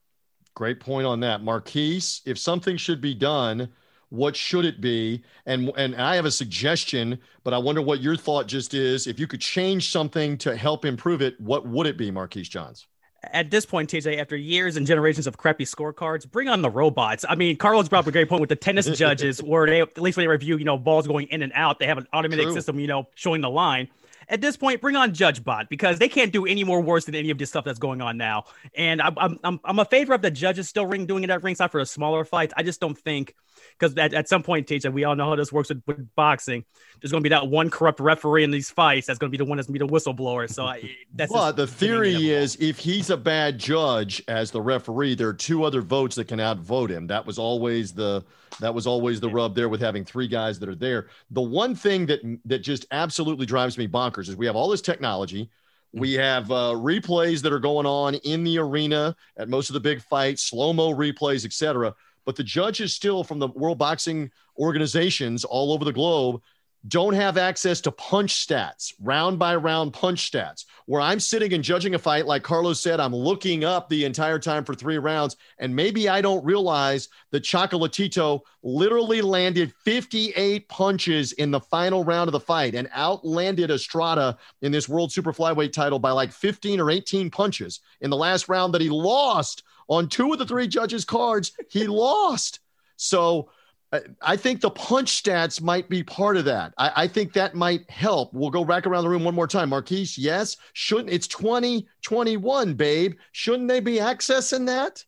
[0.53, 2.21] Great point on that, Marquise.
[2.25, 3.69] If something should be done
[4.11, 5.23] what should it be?
[5.45, 9.07] And and I have a suggestion, but I wonder what your thought just is.
[9.07, 12.87] If you could change something to help improve it, what would it be, Marquise Johns?
[13.23, 17.23] At this point, TJ, after years and generations of crappy scorecards, bring on the robots.
[17.29, 20.01] I mean, Carlos brought up a great point with the tennis judges, where they at
[20.01, 22.45] least when they review, you know, balls going in and out, they have an automatic
[22.45, 22.53] True.
[22.55, 23.89] system, you know, showing the line
[24.31, 27.15] at this point, bring on Judge Bot because they can't do any more worse than
[27.15, 28.45] any of this stuff that's going on now.
[28.75, 31.69] And I'm I'm I'm a favor of the judges still ring doing it at ringside
[31.69, 32.53] for a smaller fights.
[32.55, 33.35] I just don't think
[33.77, 36.63] because at, at some point, TJ, we all know how this works with, with boxing.
[37.01, 39.43] There's going to be that one corrupt referee in these fights that's going to be
[39.43, 40.49] the one that's going to be the whistleblower.
[40.49, 41.31] So I, that's.
[41.31, 45.65] Well, the theory is if he's a bad judge as the referee, there are two
[45.65, 47.07] other votes that can outvote him.
[47.07, 48.23] That was always the
[48.59, 51.07] that was always the rub there with having three guys that are there.
[51.31, 54.81] The one thing that that just absolutely drives me bonkers is we have all this
[54.81, 55.49] technology.
[55.93, 56.21] We mm-hmm.
[56.21, 60.01] have uh, replays that are going on in the arena at most of the big
[60.01, 61.93] fights, slow mo replays, etc
[62.25, 66.41] but the judges still from the World Boxing organizations all over the globe
[66.87, 71.63] don't have access to punch stats, round by round punch stats, where I'm sitting and
[71.63, 72.25] judging a fight.
[72.25, 75.37] Like Carlos said, I'm looking up the entire time for three rounds.
[75.59, 82.27] And maybe I don't realize that Chocolatito literally landed 58 punches in the final round
[82.27, 86.79] of the fight and outlanded Estrada in this World Super Flyweight title by like 15
[86.79, 90.67] or 18 punches in the last round that he lost on two of the three
[90.67, 92.59] judges' cards, he lost.
[92.95, 93.49] So
[93.91, 96.73] Uh, I think the punch stats might be part of that.
[96.77, 98.33] I, I, think that might help.
[98.33, 99.69] We'll go back around the room one more time.
[99.69, 100.57] Marquise, yes.
[100.73, 103.15] Shouldn't it's 2021, babe.
[103.33, 105.03] Shouldn't they be accessing that?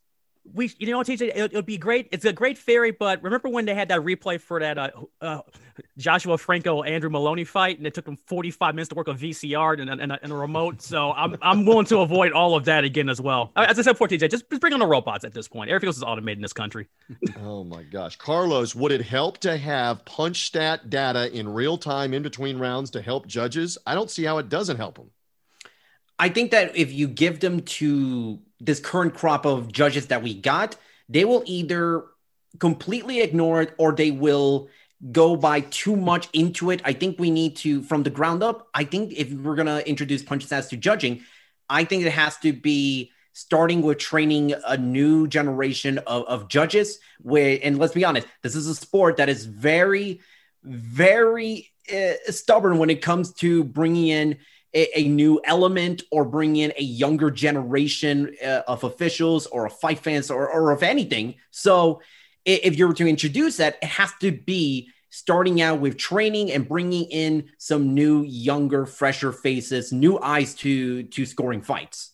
[0.52, 3.48] We you know TJ it, it would be great it's a great theory but remember
[3.48, 5.40] when they had that replay for that uh, uh,
[5.96, 9.80] Joshua Franco Andrew Moloney fight and it took them 45 minutes to work a VCR
[9.80, 10.82] and, and, and a remote?
[10.82, 13.52] So I'm I'm willing to avoid all of that again as well.
[13.56, 15.70] As I said before TJ just, just bring on the robots at this point.
[15.70, 16.88] Everything else is automated in this country.
[17.42, 18.16] Oh my gosh.
[18.16, 22.90] Carlos would it help to have punch stat data in real time in between rounds
[22.90, 23.78] to help judges?
[23.86, 25.10] I don't see how it doesn't help them
[26.18, 30.34] I think that if you give them to this current crop of judges that we
[30.34, 30.76] got,
[31.08, 32.04] they will either
[32.58, 34.68] completely ignore it or they will
[35.12, 36.80] go by too much into it.
[36.84, 39.86] I think we need to, from the ground up, I think if we're going to
[39.88, 41.22] introduce punch stats to judging,
[41.68, 47.00] I think it has to be starting with training a new generation of, of judges.
[47.20, 50.20] Where, and let's be honest, this is a sport that is very,
[50.62, 54.38] very uh, stubborn when it comes to bringing in
[54.74, 59.78] a, a new element or bring in a younger generation uh, of officials or of
[59.78, 61.36] fight fans or, or of anything.
[61.50, 62.02] So
[62.44, 66.68] if you were to introduce that, it has to be starting out with training and
[66.68, 72.10] bringing in some new, younger, fresher faces, new eyes to to scoring fights.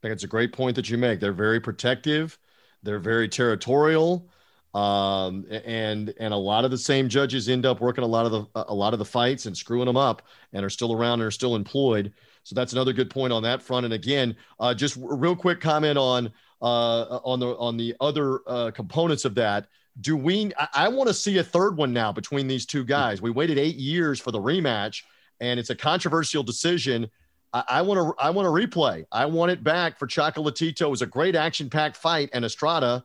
[0.00, 1.20] I think it's a great point that you make.
[1.20, 2.38] They're very protective.
[2.82, 4.28] They're very territorial.
[4.74, 8.32] Um, and and a lot of the same judges end up working a lot of
[8.32, 11.28] the a lot of the fights and screwing them up and are still around and
[11.28, 12.12] are still employed.
[12.42, 13.84] So that's another good point on that front.
[13.84, 18.72] And again, uh, just real quick comment on uh, on the on the other uh,
[18.72, 19.68] components of that.
[20.00, 20.50] Do we?
[20.58, 23.22] I, I want to see a third one now between these two guys.
[23.22, 25.02] We waited eight years for the rematch,
[25.40, 27.08] and it's a controversial decision.
[27.52, 29.04] I want to I want to replay.
[29.12, 30.80] I want it back for Chocolatito.
[30.82, 33.04] It was a great action packed fight, and Estrada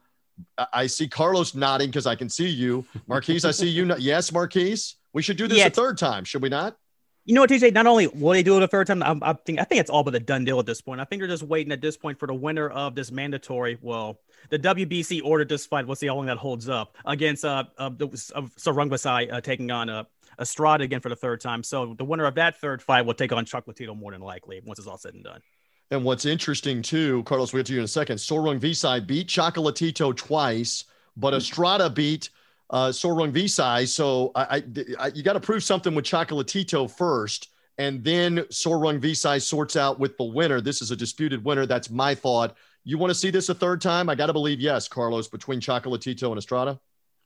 [0.73, 2.85] I see Carlos nodding because I can see you.
[3.07, 3.85] Marquise, I see you.
[3.85, 4.95] No- yes, Marquise.
[5.13, 6.77] We should do this yeah, a third time, should we not?
[7.25, 7.73] You know what, TJ?
[7.73, 9.89] Not only will they do it a third time, I, I think I think it's
[9.89, 10.99] all but a done deal at this point.
[10.99, 13.77] I think they're just waiting at this point for the winner of this mandatory.
[13.81, 15.85] Well, the WBC ordered this fight.
[15.85, 19.69] We'll see how long that holds up against uh, uh, the, uh Sor uh, taking
[19.69, 20.05] on uh,
[20.39, 21.61] Estrada again for the third time.
[21.61, 24.79] So the winner of that third fight will take on Chocolatito more than likely once
[24.79, 25.41] it's all said and done.
[25.91, 28.19] And what's interesting too, Carlos, we'll get to you in a second.
[28.19, 30.85] Sor Rungvisai beat Chocolatito twice,
[31.17, 32.29] but Estrada beat
[32.69, 33.87] uh, Sor Rungvisai.
[33.87, 34.63] So I, I,
[34.99, 37.49] I you got to prove something with Chocolatito first,
[37.79, 40.61] and then Sor Rungvisai sorts out with the winner.
[40.61, 41.65] This is a disputed winner.
[41.65, 42.55] That's my thought.
[42.83, 44.09] You want to see this a third time?
[44.09, 46.79] I got to believe yes, Carlos, between Chocolatito and Estrada.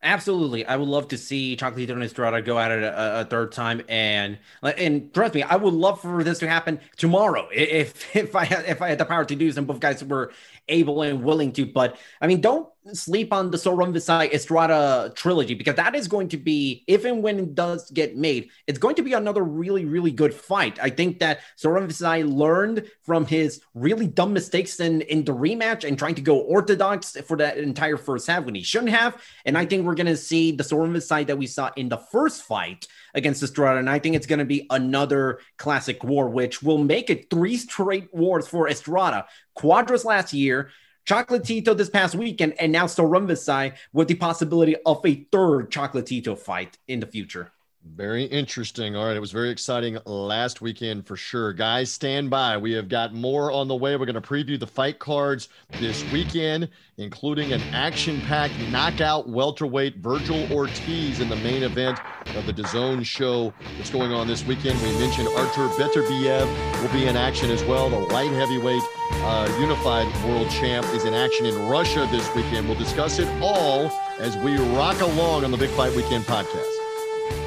[0.05, 3.53] Absolutely, I would love to see Chocolatito and Estrada go at it a, a, third
[3.53, 8.35] time, and and trust me, I would love for this to happen tomorrow if if
[8.35, 9.63] I had if I had the power to do some.
[9.63, 10.33] Both guys were
[10.67, 11.65] able and willing to.
[11.65, 16.27] But I mean, don't sleep on the Sor Rungvisai Estrada trilogy because that is going
[16.29, 19.85] to be, if and when it does get made, it's going to be another really,
[19.85, 20.77] really good fight.
[20.81, 25.87] I think that Sor Rungvisai learned from his really dumb mistakes in, in the rematch
[25.87, 29.21] and trying to go orthodox for that entire first half when he shouldn't have.
[29.45, 31.97] And I think we're going to see the Sor Rungvisai that we saw in the
[31.97, 33.79] first fight against Estrada.
[33.79, 37.57] And I think it's going to be another classic war, which will make it three
[37.57, 39.25] straight wars for Estrada.
[39.57, 40.71] Cuadras last year,
[41.05, 46.37] Chocolatito this past weekend, and now Sor Rungvisai with the possibility of a third Chocolatito
[46.37, 47.52] fight in the future.
[47.85, 48.95] Very interesting.
[48.95, 49.15] All right.
[49.15, 51.51] It was very exciting last weekend for sure.
[51.51, 52.55] Guys, stand by.
[52.57, 53.97] We have got more on the way.
[53.97, 60.01] We're going to preview the fight cards this weekend, including an action packed knockout welterweight
[60.01, 61.99] Vergil Ortiz in the main event
[62.35, 64.81] of the DAZN show that's going on this weekend.
[64.81, 67.89] We mentioned Artur Beterbiev will be in action as well.
[67.89, 72.67] The light heavyweight uh, unified world champ is in action in Russia this weekend.
[72.67, 76.82] We'll discuss it all as we rock along on the Big Fight Weekend podcast.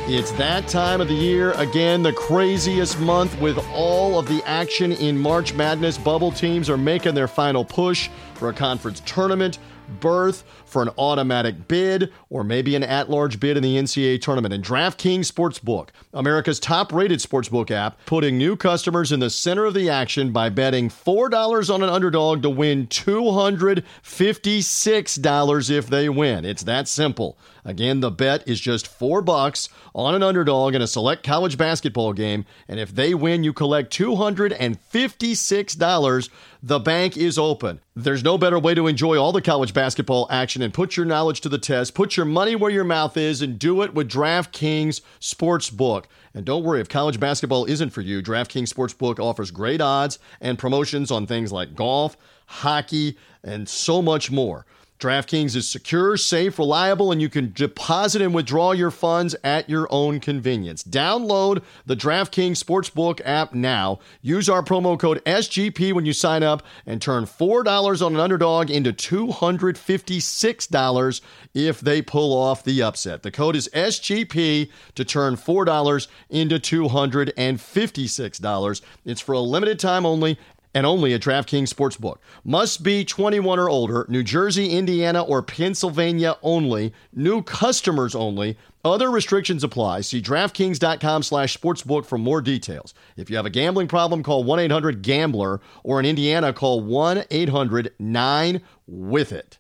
[0.09, 1.51] It's that time of the year.
[1.55, 5.99] Again, the craziest month with all of the action in March Madness.
[5.99, 9.59] Bubble teams are making their final push for a conference tournament
[9.99, 10.45] berth
[10.77, 14.53] for an automatic bid or maybe an at large bid in the NCAA tournament.
[14.53, 19.73] And DraftKings Sportsbook, America's top rated sportsbook app, putting new customers in the center of
[19.73, 26.45] the action by betting $4 on an underdog to win $256 if they win.
[26.45, 27.39] It's that simple.
[27.65, 32.13] Again, the bet is just four bucks on an underdog in a select college basketball
[32.13, 36.29] game, and if they win, you collect $256
[36.67, 37.81] the bank is open.
[37.95, 41.41] There's no better way to enjoy all the college basketball action and put your knowledge
[41.43, 41.95] to the test.
[41.95, 46.07] Put your money where your mouth is and do it with DraftKings Sportsbook.
[46.35, 50.59] And don't worry, if college basketball isn't for you, DraftKings Sportsbook offers great odds and
[50.59, 54.67] promotions on things like golf, hockey, and so much more.
[54.99, 59.87] DraftKings is secure, safe, reliable, and you can deposit and withdraw your funds at your
[59.91, 60.83] own convenience.
[60.83, 63.99] Download the DraftKings Sportsbook app now.
[64.23, 68.71] Use our promo code SGP when you sign up and turn $4 on an underdog
[68.71, 71.21] into $256
[71.53, 73.23] if they pull off the upset.
[73.23, 78.81] The code is SGP to turn $4 into $256.
[79.05, 80.39] It's for a limited time only
[80.77, 82.19] and only at DraftKings Sportsbook.
[82.45, 88.59] Must be 21 or older, New Jersey, Indiana, or Pennsylvania only, new customers only.
[88.85, 90.03] Other restrictions apply.
[90.03, 92.93] See DraftKings.com slash sportsbook for more details.
[93.17, 99.59] If you have a gambling problem, call 1-800-GAMBLER, or in Indiana, call 1-800-9-WITH-IT.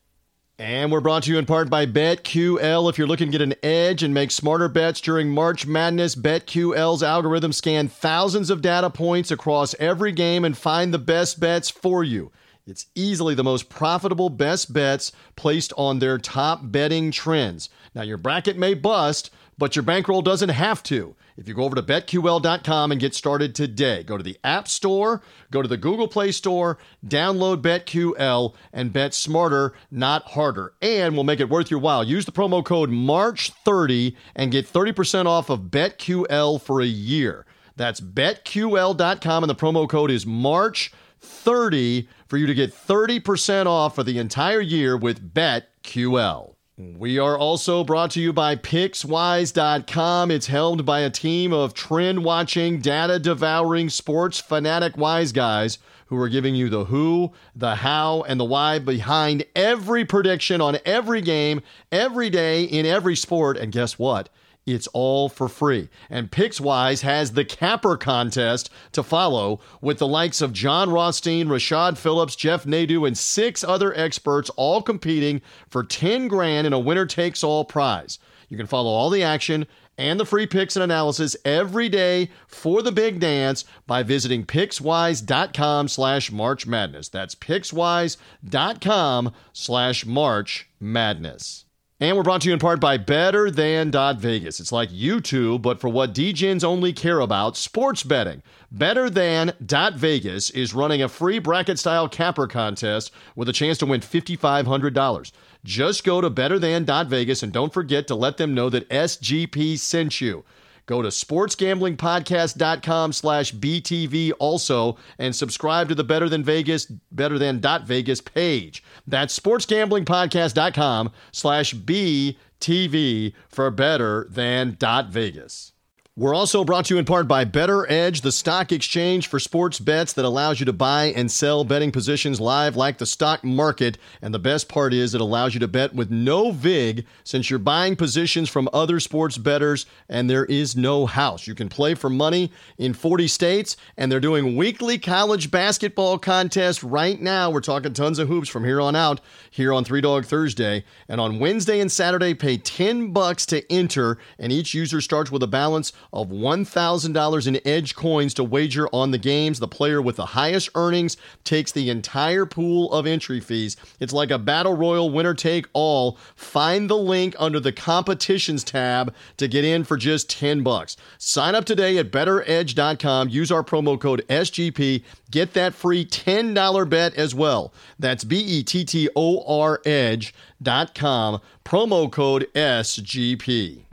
[0.58, 2.88] And we're brought to you in part by BetQL.
[2.88, 7.02] If you're looking to get an edge and make smarter bets during March Madness, BetQL's
[7.02, 12.02] algorithm scan thousands of data points across every game and find the best bets for
[12.02, 12.32] you.
[12.66, 17.68] It's easily the most profitable best bets placed on their top betting trends.
[17.94, 21.16] Now, your bracket may bust, but your bankroll doesn't have to.
[21.36, 25.22] If you go over to betql.com and get started today, go to the App Store,
[25.50, 30.72] go to the Google Play Store, download BetQL, and bet smarter, not harder.
[30.80, 32.04] And we'll make it worth your while.
[32.04, 37.44] Use the promo code MARCH30 and get 30% off of BetQL for a year.
[37.76, 44.02] That's betql.com, and the promo code is MARCH30 for you to get 30% off for
[44.02, 46.55] the entire year with BetQL.
[46.78, 50.30] We are also brought to you by PicksWise.com.
[50.30, 56.20] It's helmed by a team of trend watching, data devouring, sports fanatic wise guys who
[56.20, 61.22] are giving you the who, the how, and the why behind every prediction on every
[61.22, 63.56] game, every day, in every sport.
[63.56, 64.28] And guess what?
[64.66, 65.88] It's all for free.
[66.10, 71.96] And PicksWise has the capper contest to follow with the likes of John Rothstein, Rashad
[71.96, 77.06] Phillips, Jeff Nadu, and six other experts all competing for 10 grand in a winner
[77.06, 78.18] takes all prize.
[78.48, 79.66] You can follow all the action
[79.98, 85.88] and the free picks and analysis every day for the big dance by visiting pickswise.com
[85.88, 87.08] slash march madness.
[87.08, 91.65] That's pickswise.com slash march madness.
[91.98, 94.60] And we're brought to you in part by Better Than Vegas.
[94.60, 98.42] It's like YouTube, but for what DJs only care about sports betting.
[98.70, 99.54] Better Than
[99.94, 105.32] Vegas is running a free bracket style capper contest with a chance to win $5,500.
[105.64, 109.78] Just go to Better Than Vegas and don't forget to let them know that SGP
[109.78, 110.44] sent you.
[110.86, 117.60] Go to sportsgamblingpodcast.com slash BTV also and subscribe to the Better Than Vegas, Better Than
[117.60, 118.82] dot Vegas page.
[119.06, 125.72] That's sportsgamblingpodcast.com slash BTV for Better Than dot Vegas.
[126.18, 130.14] We're also brought to you in part by BettorEdge, the stock exchange for sports bets
[130.14, 133.98] that allows you to buy and sell betting positions live like the stock market.
[134.22, 137.58] And the best part is it allows you to bet with no VIG since you're
[137.58, 141.46] buying positions from other sports bettors and there is no house.
[141.46, 146.82] You can play for money in 40 states and they're doing weekly college basketball contests
[146.82, 147.50] right now.
[147.50, 150.86] We're talking tons of hoops from here on out here on Three Dog Thursday.
[151.10, 155.42] And on Wednesday and Saturday, pay 10 bucks to enter and each user starts with
[155.42, 159.60] a balance of $1,000 in edge coins to wager on the games.
[159.60, 163.76] The player with the highest earnings takes the entire pool of entry fees.
[164.00, 166.18] It's like a battle royal winner take all.
[166.34, 170.96] Find the link under the competitions tab to get in for just 10 bucks.
[171.18, 173.28] Sign up today at bettoredge.com.
[173.28, 175.04] Use our promo code SGP.
[175.30, 177.72] Get that free $10 bet as well.
[177.98, 181.40] That's B E T T O R edge.com.
[181.64, 183.84] Promo code SGP.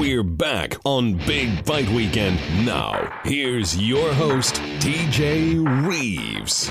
[0.00, 2.40] We're back on Big Fight Weekend.
[2.64, 6.70] Now, here's your host, TJ Reeves.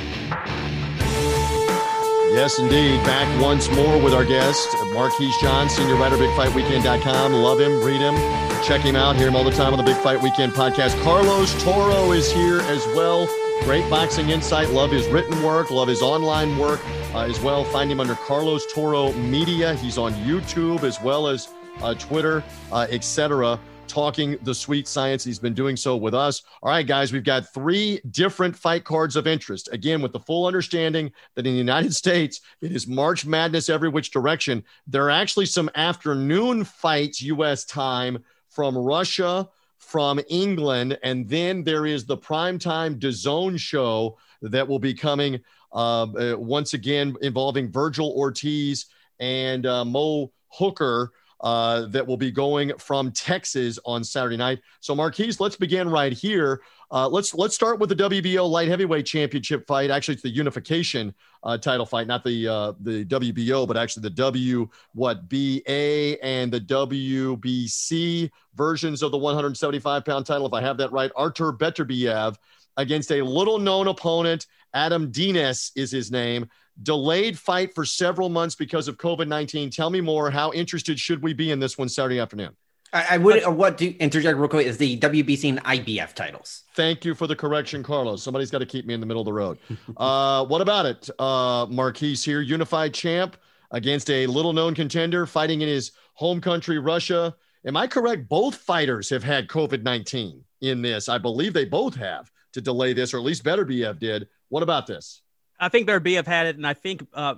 [2.33, 2.97] Yes, indeed.
[3.03, 7.33] Back once more with our guest, Marquise John, senior writer, BigFightWeekend.com.
[7.33, 8.15] Love him, read him,
[8.63, 10.99] check him out, hear him all the time on the Big Fight Weekend podcast.
[11.03, 13.27] Carlos Toro is here as well.
[13.61, 14.71] Great boxing insight.
[14.71, 16.79] Love his written work, love his online work
[17.13, 17.63] uh, as well.
[17.63, 19.75] Find him under Carlos Toro Media.
[19.75, 21.49] He's on YouTube as well as
[21.81, 25.23] uh, Twitter, uh, etc., talking the sweet science.
[25.23, 26.43] He's been doing so with us.
[26.61, 29.67] All right, guys, we've got three different fight cards of interest.
[29.71, 33.89] Again, with the full understanding that in the United States, it is March Madness every
[33.89, 34.63] which direction.
[34.87, 37.65] There are actually some afternoon fights, U.S.
[37.65, 44.79] time, from Russia, from England, and then there is the primetime DAZN show that will
[44.79, 45.39] be coming
[45.71, 48.87] uh, uh, once again involving Vergil Ortiz
[49.19, 51.11] and uh, Mo Hooker
[51.41, 54.59] uh, that will be going from Texas on Saturday night.
[54.79, 56.61] So, Marquise, let's begin right here.
[56.91, 59.91] Uh, let's let's start with the WBO light heavyweight championship fight.
[59.91, 61.13] Actually, it's the unification
[61.43, 66.51] uh, title fight, not the uh, the WBO, but actually the W what BA and
[66.51, 70.47] the WBC versions of the 175 pound title.
[70.47, 72.37] If I have that right, Artur Beterbiev
[72.79, 74.47] against a little known opponent.
[74.73, 76.49] Adam Deines is his name
[76.81, 79.69] delayed fight for several months because of COVID 19.
[79.69, 80.31] Tell me more.
[80.31, 82.55] How interested should we be in this one Saturday afternoon?
[82.91, 86.63] I, I would uh, what to interject real quick is the WBC and IBF titles.
[86.73, 88.23] Thank you for the correction, Carlos.
[88.23, 89.59] Somebody's got to keep me in the middle of the road.
[89.97, 92.41] uh, what about it, uh, Marquise here?
[92.41, 93.37] Unified champ
[93.71, 97.35] against a little known contender fighting in his home country, Russia.
[97.65, 98.27] Am I correct?
[98.29, 101.09] Both fighters have had COVID 19 in this.
[101.09, 104.27] I believe they both have to delay this, or at least Beterbiev did.
[104.49, 105.21] What about this?
[105.59, 107.35] I think their have had it, and I think uh,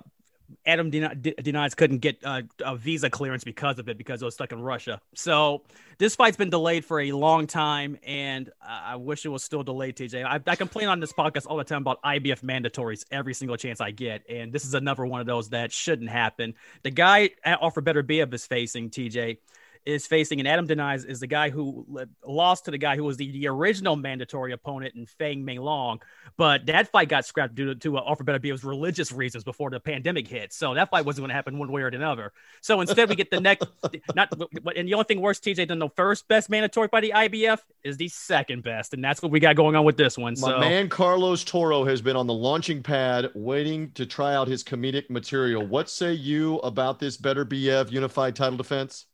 [0.64, 4.52] Adam Deines couldn't get uh, a visa clearance because of it because it was stuck
[4.52, 5.00] in Russia.
[5.14, 5.62] So
[5.98, 9.96] this fight's been delayed for a long time, and I wish it was still delayed.
[9.96, 13.56] TJ, I, I complain on this podcast all the time about IBF mandatories every single
[13.56, 16.54] chance I get, and this is another one of those that shouldn't happen.
[16.82, 19.38] The guy Artur Beterbiev is facing TJ
[19.84, 21.86] is facing, and Adam Deines is the guy who
[22.26, 26.00] lost to the guy who was the, the original mandatory opponent in Meng Fanlong.
[26.36, 29.80] But that fight got scrapped due to, to uh, Artur Beterbiev's religious reasons before the
[29.80, 30.52] pandemic hit.
[30.52, 32.32] So that fight wasn't going to happen one way or another.
[32.60, 33.66] So instead, we get the next,
[34.14, 34.32] not,
[34.76, 37.96] and the only thing worse, TJ, than the first best mandatory by the IBF is
[37.96, 38.94] the second best.
[38.94, 40.34] And that's what we got going on with this one.
[40.40, 40.58] My so.
[40.60, 45.10] man Carlos Toro has been on the launching pad waiting to try out his comedic
[45.10, 45.66] material.
[45.66, 49.06] What say you about this Beterbiev unified title defense?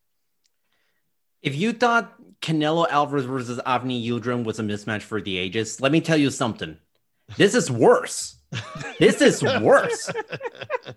[1.42, 5.92] If you thought Canelo Alvarez versus Avni Yildirim was a mismatch for the ages, let
[5.92, 6.76] me tell you something.
[7.36, 8.36] This is worse.
[8.98, 10.10] this is worse.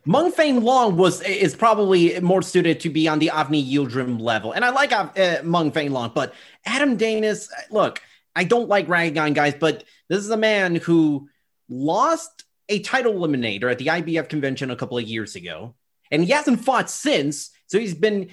[0.06, 4.64] Meng Fanlong was is probably more suited to be on the Avni Yildirim level, and
[4.64, 6.34] I like uh, Meng Fanlong, but
[6.66, 8.02] Adam Deines, look,
[8.36, 11.30] I don't like ragging on guys, but this is a man who
[11.68, 15.76] lost a title eliminator at the IBF convention a couple of years ago,
[16.10, 17.52] and he hasn't fought since.
[17.68, 18.30] So he's been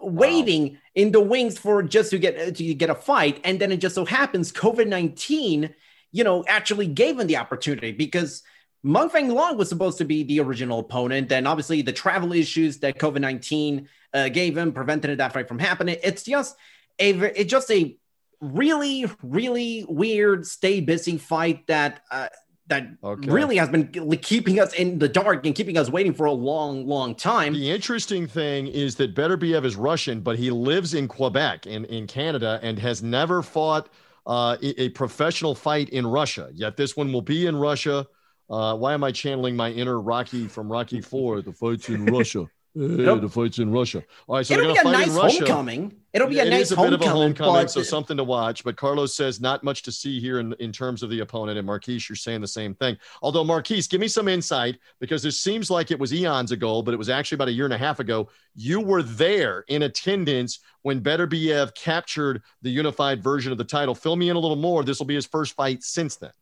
[0.00, 0.78] waiting wow.
[0.94, 3.94] in the wings for just to get to get a fight, and then it just
[3.94, 5.74] so happens COVID nineteen,
[6.12, 8.42] you know, actually gave him the opportunity because
[8.82, 12.98] Meng Fanlong was supposed to be the original opponent, and obviously the travel issues that
[12.98, 15.96] COVID nineteen uh, gave him prevented that fight from happening.
[16.02, 16.56] It's just
[16.98, 17.96] a it's just a
[18.40, 22.02] really really weird stay busy fight that.
[22.10, 22.28] Uh,
[22.70, 23.30] that okay.
[23.30, 23.88] really has been
[24.22, 27.52] keeping us in the dark and keeping us waiting for a long, long time.
[27.52, 32.06] The interesting thing is that Beterbiev is Russian, but he lives in Quebec in, in
[32.06, 33.90] Canada and has never fought
[34.26, 36.50] uh, a professional fight in Russia.
[36.54, 38.06] Yet this one will be in Russia.
[38.48, 41.42] Uh, why am I channeling my inner Rocky from Rocky Four?
[41.42, 42.46] The fight's in Russia.
[42.78, 44.04] Uh, hey, the fight's in Russia.
[44.28, 45.92] All right, so it'll be a nice homecoming.
[46.12, 47.70] It'll be a it nice a homecoming, bit of a homecoming, but...
[47.70, 48.62] so something to watch.
[48.62, 51.58] But Carlos says not much to see here in, in terms of the opponent.
[51.58, 52.96] And Marquise, you're saying the same thing.
[53.22, 56.94] Although Marquise, give me some insight because this seems like it was eons ago, but
[56.94, 58.28] it was actually about a year and a half ago.
[58.54, 63.96] You were there in attendance when Beterbiev captured the unified version of the title.
[63.96, 64.84] Fill me in a little more.
[64.84, 66.32] This will be his first fight since then.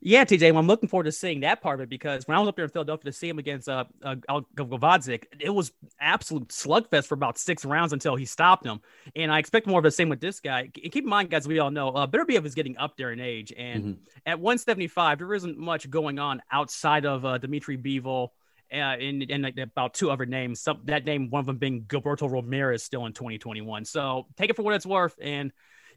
[0.00, 2.40] Yeah, TJ, well, I'm looking forward to seeing that part of it because when I
[2.40, 4.14] was up there in Philadelphia to see him against uh, uh
[4.56, 8.80] Gvozdyk, it was absolute slugfest for about six rounds until he stopped him.
[9.16, 10.70] And I expect more of the same with this guy.
[10.82, 13.20] And keep in mind, guys, we all know uh, Beterbiev is getting up there in
[13.20, 13.92] age, and mm-hmm.
[14.24, 18.28] at 175, there isn't much going on outside of uh, Dimitri Bivol.
[18.70, 20.60] Uh, and, and like about two other names.
[20.60, 23.86] Some, that name, one of them being Gilberto Ramirez, still in 2021.
[23.86, 25.14] So take it for what it's worth.
[25.22, 25.52] And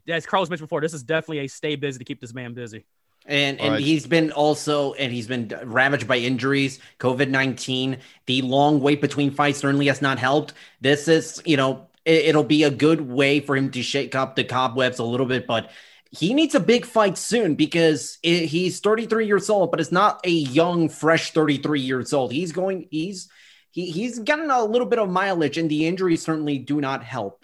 [0.08, 2.86] as Carlos mentioned before, this is definitely a stay busy to keep this man busy.
[3.26, 3.82] And and right.
[3.82, 7.98] he's been also and he's been ravaged by injuries, COVID nineteen.
[8.26, 10.54] The long wait between fights certainly has not helped.
[10.80, 14.36] This is you know it, will be a good way for him to shake up
[14.36, 15.70] the cobwebs a little bit, but
[16.10, 20.20] he needs a big fight soon because it, he's 33 years old, but it's not
[20.24, 22.32] a young, fresh 33 years old.
[22.32, 23.28] He's going he's
[23.70, 27.41] he, he's gotten a little bit of mileage, and the injuries certainly do not help.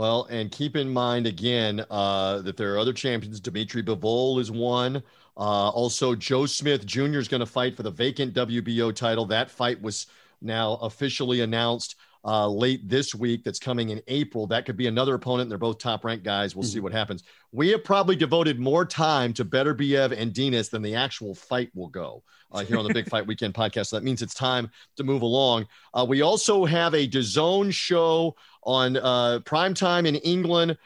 [0.00, 3.38] Well, and keep in mind again uh, that there are other champions.
[3.38, 5.02] Dimitri Bivol is one.
[5.36, 7.18] Uh, also, Joe Smith Jr.
[7.18, 9.26] is going to fight for the vacant WBO title.
[9.26, 10.06] That fight was
[10.40, 13.44] now officially announced uh, late this week.
[13.44, 14.46] That's coming in April.
[14.46, 15.48] That could be another opponent.
[15.48, 16.54] They're both top ranked guys.
[16.54, 16.72] We'll mm-hmm.
[16.72, 17.22] see what happens.
[17.52, 21.88] We have probably devoted more time to Beterbiev and Deines than the actual fight will
[21.88, 23.86] go uh, here on the Big Fight Weekend podcast.
[23.86, 25.66] So that means it's time to move along.
[25.94, 30.76] Uh, we also have a DAZN show on uh, prime time in England,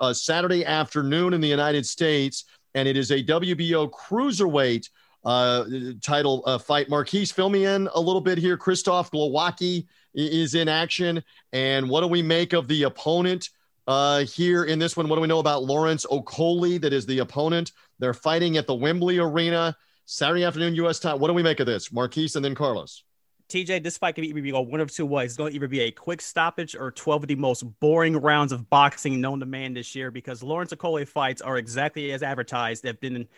[0.00, 4.88] uh, Saturday afternoon in the United States, and it is a WBO cruiserweight
[5.24, 5.64] uh,
[6.02, 6.88] title uh, fight.
[6.88, 8.56] Marquise, fill me in a little bit here.
[8.56, 13.50] Krzysztof Glowacki is in action, and what do we make of the opponent?
[13.86, 16.80] Uh, here in this one, what do we know about Lawrence Okolie?
[16.80, 17.72] That is the opponent.
[17.98, 20.98] They're fighting at the Wembley Arena Saturday afternoon, U.S.
[20.98, 21.18] time.
[21.18, 23.04] What do we make of this, Marquise, and then Carlos?
[23.48, 25.32] TJ, this fight could either go one of two ways.
[25.32, 28.52] It's going to either be a quick stoppage or 12 of the most boring rounds
[28.52, 32.82] of boxing known to man this year because Lawrence Okolie fights are exactly as advertised.
[32.82, 33.28] They've been,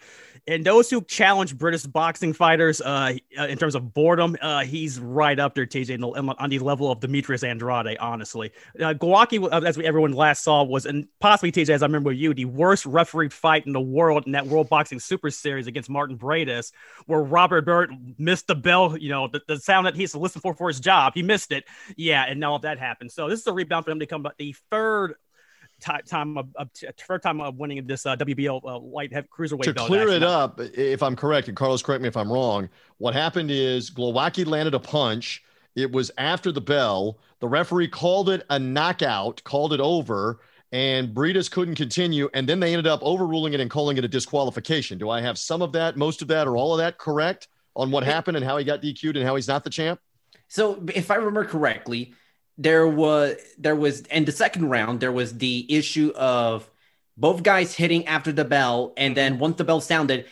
[0.47, 5.01] and those who challenge British boxing fighters uh, uh in terms of boredom, uh, he's
[5.01, 6.03] right up there, TJ,
[6.39, 8.53] on the level of Demetrius Andrade, honestly.
[8.81, 12.33] Uh, uh, as we, everyone last saw, was, and possibly, TJ, as I remember you,
[12.33, 16.17] the worst refereed fight in the world in that World Boxing Super Series against Martin
[16.17, 16.73] Briedis,
[17.07, 20.41] where Robert Byrd missed the bell, you know, the, the sound that he to listen
[20.41, 21.15] for for his job.
[21.15, 21.65] He missed it.
[21.97, 23.13] Yeah, and now that happened.
[23.13, 25.15] So this is a rebound for him to come but the third
[25.81, 26.71] time of, of
[27.07, 29.65] third time of winning this uh, WBO uh, light heavy cruiserweight.
[29.65, 30.17] To belt, clear actually.
[30.17, 32.69] it up, if I'm correct, and Carlos, correct me if I'm wrong.
[32.99, 35.43] What happened is Glowacki landed a punch.
[35.75, 37.19] It was after the bell.
[37.41, 40.41] The referee called it a knockout, called it over,
[40.73, 42.31] and Briedis couldn't continue.
[42.33, 44.97] And then they ended up overruling it and calling it a disqualification.
[44.97, 47.91] Do I have some of that, most of that, or all of that correct on
[47.91, 50.01] what happened and how he got DQ'd and how he's not the champ?
[50.49, 52.15] So if I remember correctly,
[52.59, 56.69] there was there was in the second round there was the issue of
[57.17, 60.27] both guys hitting after the bell, and then once the bell sounded,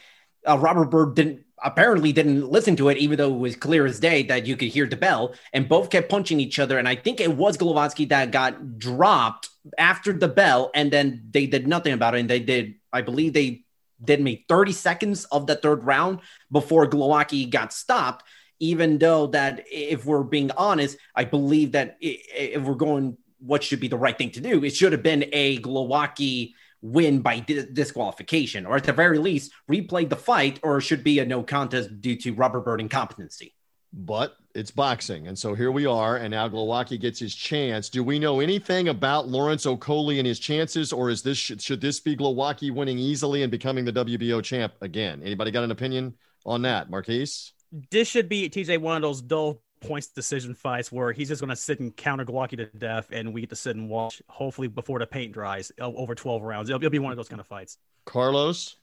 [0.46, 3.98] uh, Robert Byrd didn't apparently didn't listen to it, even though it was clear as
[3.98, 6.78] day that you could hear the bell, and both kept punching each other.
[6.78, 11.46] And I think it was Glowacki that got dropped after the bell, and then they
[11.46, 12.20] did nothing about it.
[12.20, 13.63] And they did, I believe they
[14.04, 18.24] did maybe 30 seconds of the third round before Glowacki got stopped
[18.60, 23.80] even though that if we're being honest, I believe that if we're going what should
[23.80, 28.66] be the right thing to do, it should have been a Glowacki win by disqualification,
[28.66, 32.16] or at the very least, replay the fight, or should be a no contest due
[32.16, 33.54] to Robert Byrd incompetency.
[33.92, 35.26] But it's boxing.
[35.26, 36.16] And so here we are.
[36.16, 37.88] And now Glowacki gets his chance.
[37.88, 41.80] Do we know anything about Lawrence Okolie and his chances, or is this should, should
[41.80, 45.22] this be Glowacki winning easily and becoming the WBO champ again?
[45.22, 46.14] Anybody got an opinion
[46.46, 47.52] on that, Marquise?
[47.90, 51.50] this should be TJ one of those dull points decision fights where he's just going
[51.50, 54.22] to sit and counter Glowacki to death, and we get to sit and watch.
[54.28, 57.40] Hopefully, before the paint dries, over twelve rounds, it'll, it'll be one of those kind
[57.40, 57.78] of fights.
[58.04, 58.76] Carlos,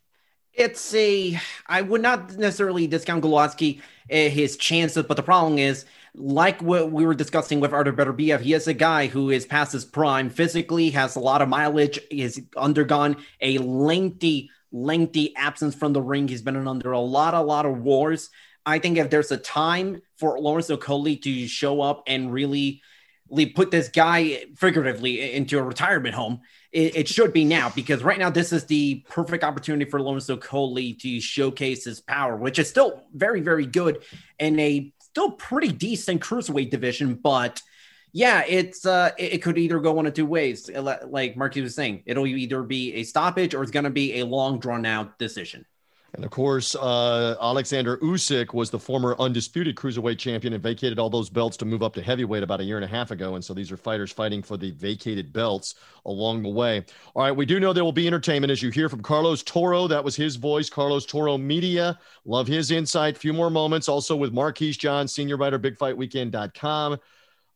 [0.53, 1.39] it's a.
[1.67, 3.79] I would not necessarily discount Glowacki
[4.11, 8.41] uh, his chances, but the problem is, like what we were discussing with Artur Beterbiev,
[8.41, 11.99] he is a guy who is past his prime physically, has a lot of mileage,
[12.11, 16.27] has undergone a lengthy lengthy absence from the ring.
[16.27, 18.29] He's been under a lot, a lot of wars.
[18.65, 22.81] I think if there's a time for Lawrence Okolie to show up and really
[23.55, 26.41] put this guy figuratively into a retirement home,
[26.71, 30.27] it, it, should be now because right now this is the perfect opportunity for Lawrence
[30.27, 34.03] Okolie to showcase his power, which is still very, very good
[34.39, 37.61] in a still pretty decent cruiserweight division, but
[38.13, 40.69] yeah, it's uh, it, it, could either go one of two ways.
[40.69, 44.25] Like Marky was saying, it'll either be a stoppage or it's going to be a
[44.25, 45.65] long, drawn out decision.
[46.13, 51.09] And of course, uh, Alexander Usyk was the former undisputed cruiserweight champion and vacated all
[51.09, 53.35] those belts to move up to heavyweight about a year and a half ago.
[53.35, 56.83] And so these are fighters fighting for the vacated belts along the way.
[57.15, 59.87] All right, we do know there will be entertainment as you hear from Carlos Toro.
[59.87, 61.97] That was his voice, Carlos Toro Media.
[62.25, 63.17] Love his insight.
[63.17, 66.99] Few more moments also with Marquise John, senior writer, bigfightweekend.com.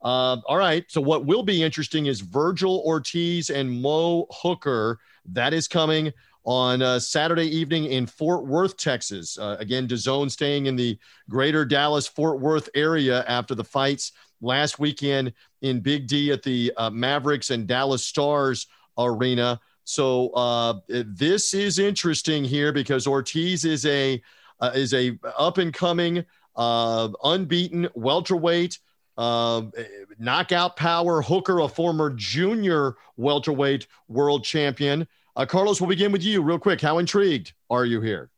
[0.01, 0.85] Uh, all right.
[0.87, 4.99] So, what will be interesting is Vergil Ortiz and Mo Hooker.
[5.25, 6.13] That is coming
[6.45, 9.37] on uh, Saturday evening in Fort Worth, Texas.
[9.37, 14.77] Uh, again, DAZN staying in the greater Dallas Fort Worth area after the fights last
[14.77, 18.67] weekend in Big D at the uh, Mavericks and Dallas Stars
[18.97, 19.59] arena.
[19.85, 24.21] So uh, this is interesting here because Ortiz is a
[24.59, 26.23] uh, is a up and coming
[26.55, 28.79] uh, unbeaten welterweight.
[29.17, 35.07] knockout power hooker, a former junior welterweight world champion.
[35.37, 36.79] Uh, Carlos, we'll begin with you real quick.
[36.79, 38.29] How intrigued are you here?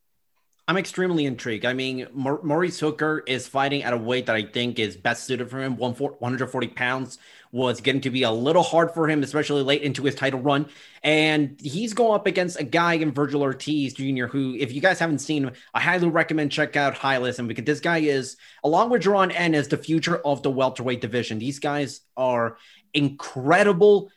[0.67, 1.63] I'm extremely intrigued.
[1.63, 5.49] I mean, Maurice Hooker is fighting at a weight that I think is best suited
[5.49, 5.77] for him.
[5.77, 7.19] 140 pounds
[7.53, 10.65] was getting to be a little hard for him, especially late into his title run.
[11.03, 14.99] And he's going up against a guy in Vergil Ortiz Jr., who, if you guys
[14.99, 18.89] haven't seen him, I highly recommend check out High Listen because this guy is, along
[18.89, 21.37] with Jaron is the future of the welterweight division.
[21.37, 22.57] These guys are
[22.93, 24.11] incredible,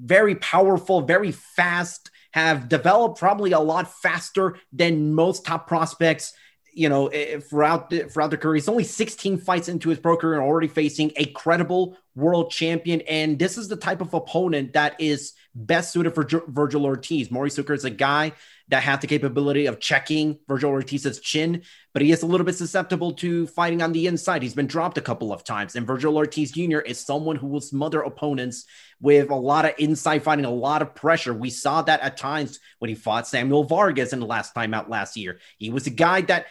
[0.00, 6.32] very powerful, very fast have developed probably a lot faster than most top prospects.
[6.74, 9.98] You know, eh, eh, throughout the, throughout the career, he's only 16 fights into his
[9.98, 13.02] pro career and already facing a credible world champion.
[13.02, 17.30] And this is the type of opponent that is best suited for Vergil Ortiz.
[17.30, 18.32] Maurice Hooker is a guy
[18.68, 22.54] that has the capability of checking Vergil Ortiz's chin, but he is a little bit
[22.54, 24.42] susceptible to fighting on the inside.
[24.42, 26.78] He's been dropped a couple of times, and Vergil Ortiz Jr.
[26.78, 28.64] is someone who will smother opponents
[29.00, 31.34] with a lot of inside fighting, a lot of pressure.
[31.34, 34.88] We saw that at times when he fought Samuel Vargas in the last time out
[34.88, 35.38] last year.
[35.58, 36.46] He was a guy that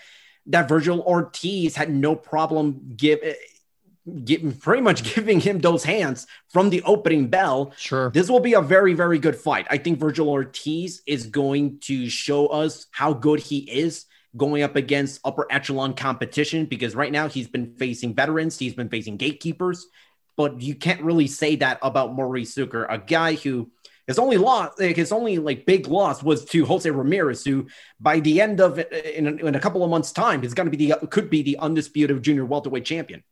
[0.47, 3.19] that Vergil Ortiz had no problem give
[4.05, 7.73] Pretty much giving him those hands from the opening bell.
[7.77, 8.09] Sure.
[8.11, 9.67] This will be a very, very good fight.
[9.69, 14.05] I think Vergil Ortiz is going to show us how good he is
[14.37, 18.89] going up against upper echelon competition because right now he's been facing veterans, he's been
[18.89, 19.87] facing gatekeepers,
[20.37, 23.69] but you can't really say that about Maurice Hooker, a guy who
[24.07, 27.67] his only loss, like his only like big loss was to Jose Ramirez, who
[27.99, 30.75] by the end of in a, in a couple of months' time is going to
[30.75, 33.23] be the could be the undisputed junior welterweight champion.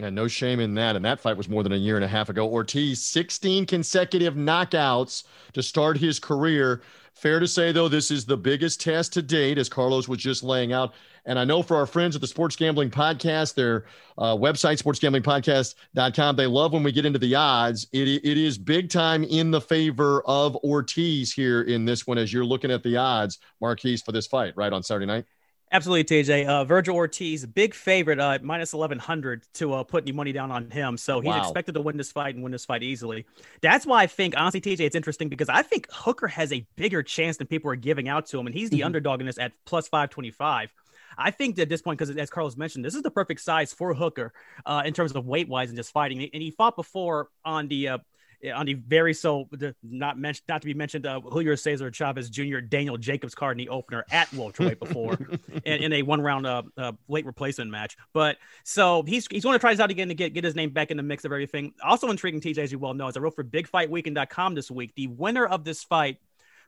[0.00, 0.96] Yeah, no shame in that.
[0.96, 2.48] And that fight was more than a year and a half ago.
[2.48, 6.80] Ortiz, 16 consecutive knockouts to start his career.
[7.12, 10.42] Fair to say, though, this is the biggest test to date, as Carlos was just
[10.42, 10.94] laying out.
[11.26, 13.84] And I know for our friends at the Sports Gambling Podcast, their
[14.16, 17.86] uh, website, sportsgamblingpodcast.com, they love when we get into the odds.
[17.92, 22.32] It, it is big time in the favor of Ortiz here in this one as
[22.32, 25.26] you're looking at the odds, Marquise, for this fight, right, on Saturday night?
[25.72, 26.46] Absolutely, TJ.
[26.46, 30.68] Uh, Vergil Ortiz, big favorite, uh, minus 1100 to uh, put any money down on
[30.68, 30.96] him.
[30.96, 31.40] So he's wow.
[31.40, 33.24] expected to win this fight and win this fight easily.
[33.60, 37.04] That's why I think, honestly, TJ, it's interesting because I think Hooker has a bigger
[37.04, 38.46] chance than people are giving out to him.
[38.46, 38.86] And he's the mm-hmm.
[38.86, 40.72] underdog in this at plus 525.
[41.16, 43.94] I think at this point, because as Carlos mentioned, this is the perfect size for
[43.94, 44.32] Hooker
[44.66, 46.28] uh, in terms of weight wise and just fighting.
[46.32, 47.98] And he fought before on the uh,
[48.54, 52.30] on the very so the, not mentioned not to be mentioned uh, Julio Cesar Chavez
[52.30, 52.58] Jr.
[52.58, 55.18] Daniel Jacobs card in the opener at welterweight before
[55.64, 57.96] in, in, a one round uh, uh, late replacement match.
[58.12, 60.70] But so he's he's going to try this out again to get get his name
[60.70, 61.74] back in the mix of everything.
[61.84, 65.08] Also intriguing, TJ, as you well know, as I wrote for BigFightWeekend.com this week, the
[65.08, 66.18] winner of this fight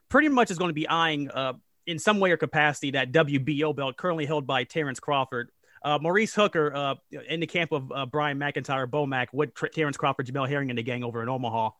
[0.09, 1.53] pretty much is going to be eyeing uh,
[1.87, 5.49] in some way or capacity that WBO belt currently held by Terrence Crawford.
[5.83, 6.95] Uh, Maurice Hooker uh,
[7.27, 10.83] in the camp of uh, Brian McIntyre, Bomac, with Terrence Crawford, Jamel Herring, and the
[10.83, 11.71] gang over in Omaha.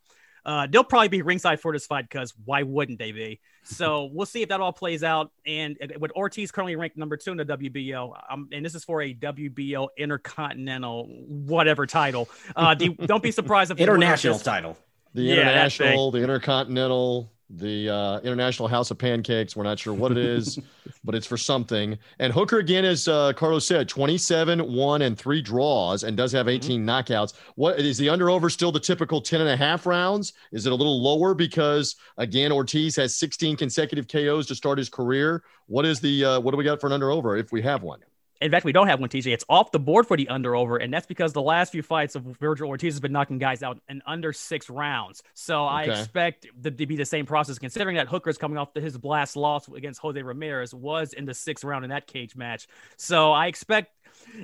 [0.45, 3.39] Uh, they'll probably be ringside for this fight because why wouldn't they be?
[3.64, 5.32] So we'll see if that all plays out.
[5.45, 9.01] And with Ortiz currently ranked number two in the WBO, um, and this is for
[9.01, 12.30] a WBO Intercontinental whatever title.
[12.56, 14.78] Uh, do, not be surprised if international title,
[15.14, 19.56] the yeah, international, the intercontinental, the uh, International House of Pancakes.
[19.56, 20.60] We're not sure what it is,
[21.04, 21.97] but it's for something.
[22.20, 26.47] And Hooker, again, as uh, Carlos said, 27, one, and three draws and does have
[26.47, 26.56] mm-hmm.
[26.56, 26.89] 18 mm-hmm.
[26.89, 27.34] knockouts.
[27.56, 30.34] What is the under over still the typical 10 and a half rounds?
[30.51, 34.89] Is it a little lower because, again, Ortiz has 16 consecutive KOs to start his
[34.89, 35.43] career?
[35.68, 37.84] What is the, uh, what do we got for an under over if we have
[37.84, 37.99] one?
[38.44, 39.28] In fact, we don't have one, TJ.
[39.28, 42.16] It's off the board for the under over, and that's because the last few fights
[42.16, 45.24] of Vergil Ortiz has been knocking guys out in under six rounds.
[45.34, 45.74] So okay.
[45.74, 49.38] I expect the, to be the same process, considering that Hooker's coming off his blast
[49.38, 52.68] loss against Jose Ramirez was in the sixth round in that cage match.
[52.98, 53.96] So I expect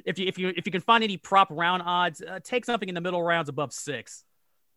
[0.05, 2.87] if you if you if you can find any prop round odds, uh, take something
[2.87, 4.23] in the middle rounds above six.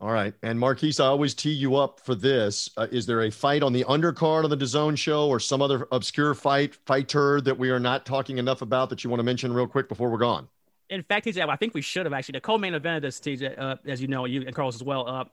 [0.03, 0.35] All right.
[0.43, 2.69] And Marquise, I always tee you up for this.
[2.77, 5.87] Uh, is there a fight on the undercard of the DAZN show or some other
[5.93, 9.53] obscure fight, fighter that we are not talking enough about that you want to mention
[9.53, 10.49] real quick before we're gone?
[10.91, 12.33] In fact, TJ, I think we should have actually.
[12.33, 14.83] The co main event of this, TJ, uh, as you know, you and Carlos as
[14.83, 15.09] well.
[15.09, 15.25] Uh,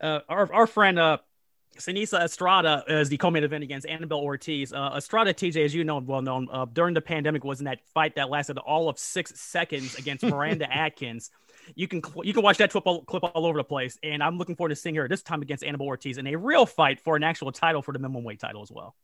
[0.00, 1.18] uh, our, our friend, uh,
[1.76, 4.72] Seniesa Estrada is the co-main event against Annabelle Ortiz.
[4.72, 7.80] Uh, Estrada, TJ, as you know, well known, uh, during the pandemic was in that
[7.94, 11.30] fight that lasted all of six seconds against Miranda Atkins.
[11.74, 14.38] You can you can watch that clip all, clip all over the place, and I'm
[14.38, 17.16] looking forward to seeing her this time against Annabelle Ortiz in a real fight for
[17.16, 18.94] an actual title for the minimum weight title as well.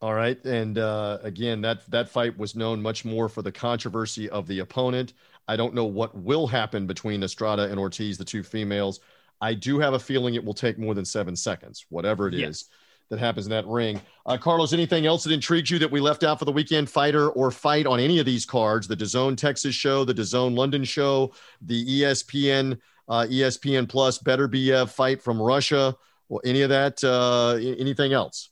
[0.00, 4.28] All right, and uh, again, that that fight was known much more for the controversy
[4.30, 5.14] of the opponent.
[5.48, 9.00] I don't know what will happen between Estrada and Ortiz, the two females.
[9.40, 12.50] I do have a feeling it will take more than seven seconds, whatever it yes.
[12.50, 12.68] is
[13.12, 14.00] that happens in that ring.
[14.24, 17.28] Uh, Carlos, anything else that intrigues you that we left out for the weekend fighter
[17.30, 18.88] or fight on any of these cards?
[18.88, 25.22] The DAZN Texas show, the DAZN London show, the ESPN, uh, ESPN Plus, Beterbiev fight
[25.22, 25.94] from Russia,
[26.30, 27.04] or any of that?
[27.04, 28.48] Uh, anything else?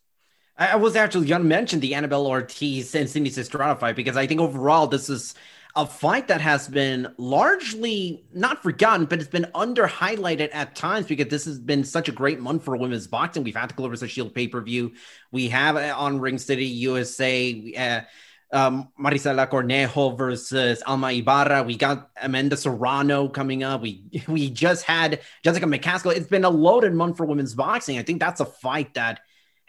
[0.58, 4.26] I was actually going to mention the Annabelle Ortiz and Cindy Estrada fight because I
[4.26, 5.34] think overall this is
[5.80, 11.06] a fight that has been largely not forgotten, but it's been under highlighted at times
[11.06, 13.42] because this has been such a great month for women's boxing.
[13.42, 14.92] We've had the of Shield pay per view.
[15.32, 17.74] We have uh, on Ring City USA.
[17.74, 18.00] Uh,
[18.52, 21.62] um, Marisela Cornejo versus Alma Ibarra.
[21.62, 23.80] We got Amanda Serrano coming up.
[23.80, 26.14] We we just had Jessica McCaskill.
[26.14, 27.96] It's been a loaded month for women's boxing.
[27.96, 29.20] I think that's a fight that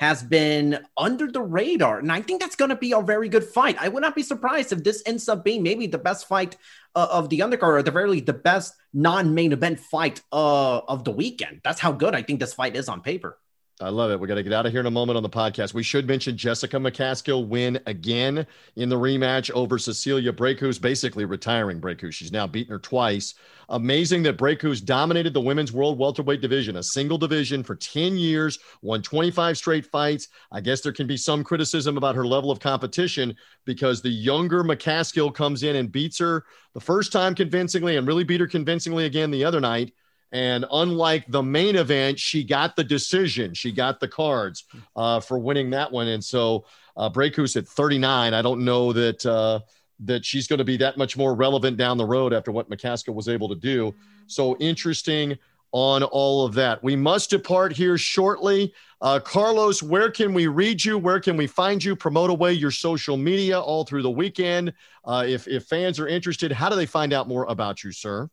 [0.01, 1.99] has been under the radar.
[1.99, 3.77] And I think that's going to be a very good fight.
[3.79, 6.57] I would not be surprised if this ends up being maybe the best fight
[6.95, 10.79] uh, of the undercard, or the very least, the best non main event fight uh,
[10.79, 11.61] of the weekend.
[11.63, 13.37] That's how good I think this fight is on paper.
[13.81, 14.19] I love it.
[14.19, 15.73] We're going to get out of here in a moment on the podcast.
[15.73, 21.81] We should mention Jessica McCaskill win again in the rematch over Cecilia Braekhus, basically retiring
[21.81, 22.13] Braekhus.
[22.13, 23.33] She's now beaten her twice.
[23.69, 28.59] Amazing that Braekhus dominated the women's world welterweight division, a single division for 10 years,
[28.83, 30.27] won 25 straight fights.
[30.51, 34.63] I guess there can be some criticism about her level of competition because the younger
[34.63, 39.05] McCaskill comes in and beats her the first time convincingly and really beat her convincingly
[39.05, 39.91] again the other night.
[40.31, 43.53] And unlike the main event, she got the decision.
[43.53, 44.63] She got the cards
[44.95, 46.07] uh, for winning that one.
[46.07, 46.65] And so
[46.95, 49.59] uh, Braekhus at 39, I don't know that uh,
[50.03, 53.13] that she's going to be that much more relevant down the road after what McCaskill
[53.13, 53.93] was able to do.
[54.27, 55.37] So interesting
[55.71, 56.83] on all of that.
[56.83, 58.73] We must depart here shortly.
[58.99, 60.97] Uh, Carlos, where can we read you?
[60.97, 61.95] Where can we find you?
[61.95, 64.73] Promote away your social media all through the weekend.
[65.05, 68.29] Uh, if, if fans are interested, how do they find out more about you, sir?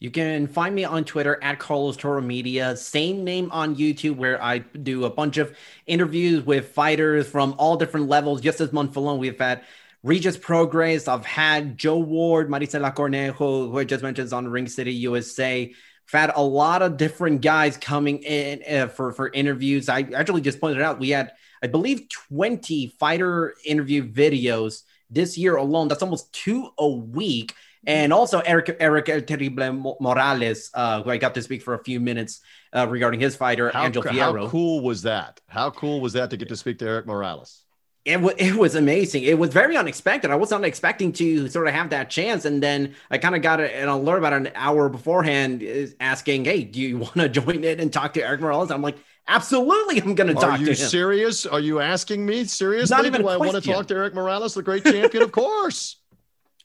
[0.00, 2.76] You can find me on Twitter at Carlos Toro Media.
[2.76, 7.76] Same name on YouTube, where I do a bunch of interviews with fighters from all
[7.76, 8.40] different levels.
[8.40, 9.62] Just this month alone, we've had
[10.02, 11.08] Regis Prograis.
[11.08, 15.66] I've had Joe Ward, Marisela Cornejo, who I just mentioned is on Ring City USA.
[15.66, 19.88] We've had a lot of different guys coming in uh, for, for interviews.
[19.88, 21.32] I actually just pointed out we had,
[21.62, 25.88] I believe, 20 fighter interview videos this year alone.
[25.88, 27.54] That's almost two a week
[27.86, 32.00] and also Eric Eric Terrible Morales, uh, who I got to speak for a few
[32.00, 32.40] minutes
[32.72, 34.44] uh, regarding his fighter how, Angel Fierro.
[34.44, 35.40] How cool was that?
[35.48, 37.64] How cool was that to get to speak to Eric Morales?
[38.04, 39.22] It, w- it was amazing.
[39.22, 40.30] It was very unexpected.
[40.30, 42.44] I was not expecting to sort of have that chance.
[42.44, 45.64] And then I kind of got an alert about an hour beforehand
[46.00, 48.70] asking, Hey, do you want to join in and talk to Eric Morales?
[48.70, 50.66] I'm like, Absolutely, I'm going to talk to him.
[50.66, 51.46] Are you serious?
[51.46, 52.94] Are you asking me seriously?
[52.94, 55.22] Not even do I want to talk to Eric Morales, the great champion?
[55.22, 55.96] of course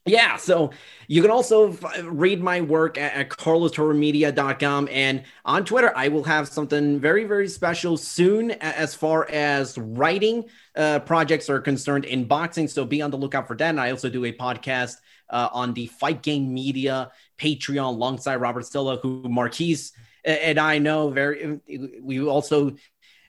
[0.06, 0.72] yeah, so
[1.08, 5.92] you can also f- read my work at, at carlostoromedia.com and on Twitter.
[5.96, 10.46] I will have something very, very special soon as far as writing
[10.76, 12.68] uh, projects are concerned in boxing.
[12.68, 13.70] So be on the lookout for that.
[13.70, 14.96] And I also do a podcast
[15.30, 19.94] uh, on the Fight Game Media Patreon alongside Robert Stilla, who Marquise
[20.26, 21.60] and I know very.
[22.02, 22.76] We also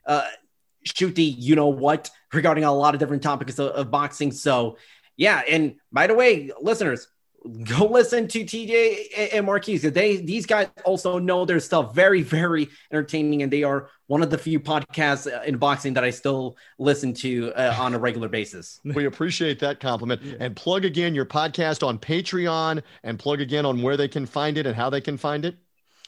[0.07, 0.27] uh,
[0.85, 4.33] shoot the you know what regarding a lot of different topics of, of boxing.
[4.33, 4.77] So
[5.21, 7.07] yeah, and by the way, listeners,
[7.64, 9.83] go listen to TJ and Marquise.
[9.83, 14.31] They these guys also know their stuff very very entertaining, and they are one of
[14.31, 18.81] the few podcasts in boxing that I still listen to uh, on a regular basis.
[18.95, 20.23] We appreciate that compliment.
[20.41, 24.57] And plug again your podcast on Patreon, and plug again on where they can find
[24.57, 25.59] it and how they can find it.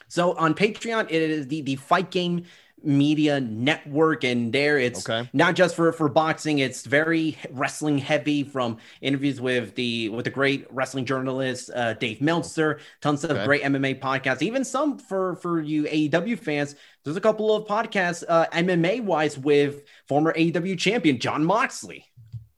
[0.08, 2.44] So on Patreon, it is the the Fight Game
[2.84, 5.28] media network and there it's okay.
[5.32, 10.30] not just for for boxing it's very wrestling heavy from interviews with the with the
[10.30, 13.44] great wrestling journalist uh, dave meltzer tons of okay.
[13.44, 16.74] great mma podcasts even some for for you aew fans
[17.04, 22.06] there's a couple of podcasts uh, mma wise with former aew champion Jon Moxley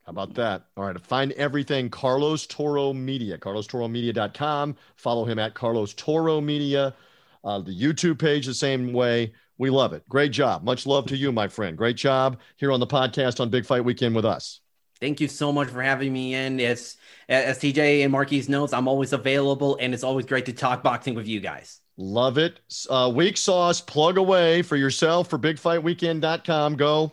[0.05, 0.67] how about that?
[0.77, 1.01] All right.
[1.01, 4.77] Find everything Carlos Toro Media, carlostoromedia.com.
[4.97, 6.95] Follow him at Carlos Toro Media.
[7.43, 9.33] Uh, the YouTube page, the same way.
[9.59, 10.09] We love it.
[10.09, 10.65] Great job.
[10.65, 11.77] Much love to you, my friend.
[11.77, 14.61] Great job here on the podcast on Big Fight Weekend with us.
[15.01, 16.61] Thank you so much for having me in.
[16.61, 16.97] As
[17.29, 21.15] as TJ and Marquise knows, I'm always available, and it's always great to talk boxing
[21.15, 21.81] with you guys.
[21.97, 22.61] Love it.
[22.91, 26.77] Uh, weak sauce, plug away for yourself for bigfightweekend.com.
[26.77, 27.13] Go.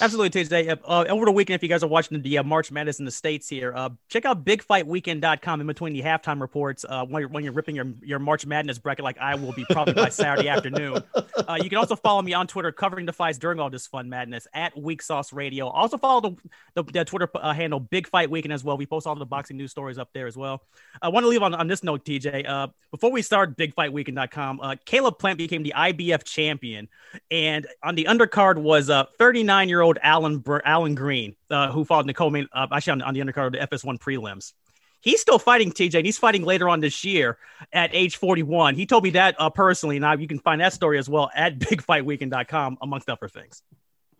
[0.00, 0.68] Absolutely, Tuesday.
[0.68, 3.10] Uh, over the weekend, if you guys are watching the uh, March Madness in the
[3.10, 7.42] States here, uh, check out bigfightweekend.com in between the halftime reports uh, when, you're, when
[7.42, 11.02] you're ripping your, your March Madness bracket like I will be probably by Saturday afternoon.
[11.14, 14.08] Uh, you can also follow me on Twitter covering the fights during all this fun
[14.08, 15.66] madness at Weak Sauce Radio.
[15.66, 16.36] Also follow the,
[16.74, 18.76] the, the Twitter uh, handle Big Fight Weekend as well.
[18.76, 20.62] We post all the boxing news stories up there as well.
[21.02, 22.70] I want to leave on, on this note, TJ.
[22.92, 26.88] before we start bigfightweekend.com, Caleb Plant became the IBF champion.
[27.32, 31.84] And on the undercard was a 39 year old old Alan Alan Green, uh, who
[31.84, 34.52] fought in the co-main, uh, actually on, on, the undercard of the FS1 prelims.
[35.00, 37.38] He's still fighting TJ, and he's fighting later on this year
[37.72, 38.74] at age 41.
[38.74, 39.98] He told me that uh, personally.
[39.98, 43.62] Now you can find that story as well at BigFightWeekend.com, amongst other things.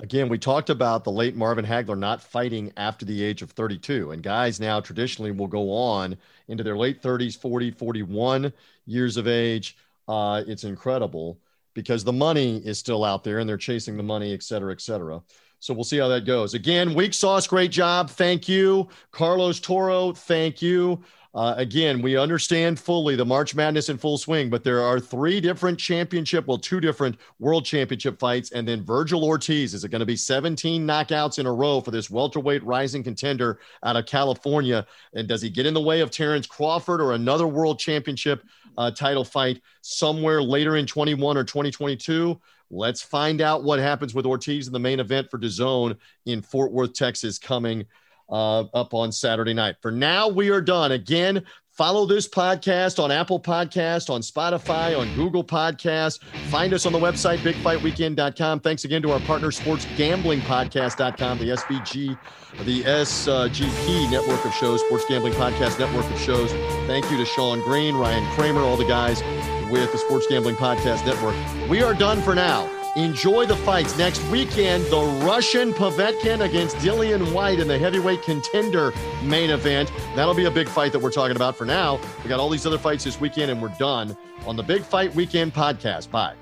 [0.00, 4.12] Again, we talked about the late Marvin Hagler not fighting after the age of 32.
[4.12, 8.52] And guys now traditionally will go on into their late 30s, 40, 41
[8.86, 9.76] years of age.
[10.06, 11.40] Uh, it's incredible
[11.74, 14.80] because the money is still out there and they're chasing the money, et cetera, et
[14.80, 15.20] cetera.
[15.60, 16.54] So we'll see how that goes.
[16.54, 18.10] Again, Weak Sauce, great job.
[18.10, 18.88] Thank you.
[19.10, 21.02] Carlos Toro, thank you.
[21.34, 25.40] Uh, again, we understand fully the March Madness in full swing, but there are three
[25.40, 28.50] different championship, well, two different world championship fights.
[28.52, 29.74] And then Vergil Ortiz.
[29.74, 33.60] Is it going to be 17 knockouts in a row for this welterweight rising contender
[33.84, 34.86] out of California?
[35.12, 38.42] And does he get in the way of Terrence Crawford or another world championship
[38.78, 42.40] uh, title fight somewhere later in 21 or 2022?
[42.70, 45.96] Let's find out what happens with Ortiz in the main event for DAZN
[46.26, 47.86] in Fort Worth, Texas, coming
[48.28, 49.76] uh, up on Saturday night.
[49.80, 50.92] For now, we are done.
[50.92, 56.22] Again, follow this podcast on Apple Podcast, on Spotify, on Google Podcast.
[56.50, 58.60] Find us on the website, bigfightweekend.com.
[58.60, 62.18] Thanks again to our partner, sportsgamblingpodcast.com, the SBG,
[62.64, 66.52] the SGP network of shows, Sports Gambling Podcast network of shows.
[66.86, 69.22] Thank you to Sean Green, Ryan Kramer, all the guys
[69.70, 71.36] with the Sports Gambling Podcast Network.
[71.68, 72.70] We are done for now.
[72.96, 74.84] Enjoy the fights next weekend.
[74.86, 78.92] The Russian Povetkin against Dillian Whyte in the heavyweight contender
[79.22, 79.92] main event.
[80.16, 82.00] That'll be a big fight that we're talking about for now.
[82.22, 84.16] We got all these other fights this weekend, and we're done
[84.46, 86.10] on the Big Fight Weekend podcast.
[86.10, 86.34] Bye.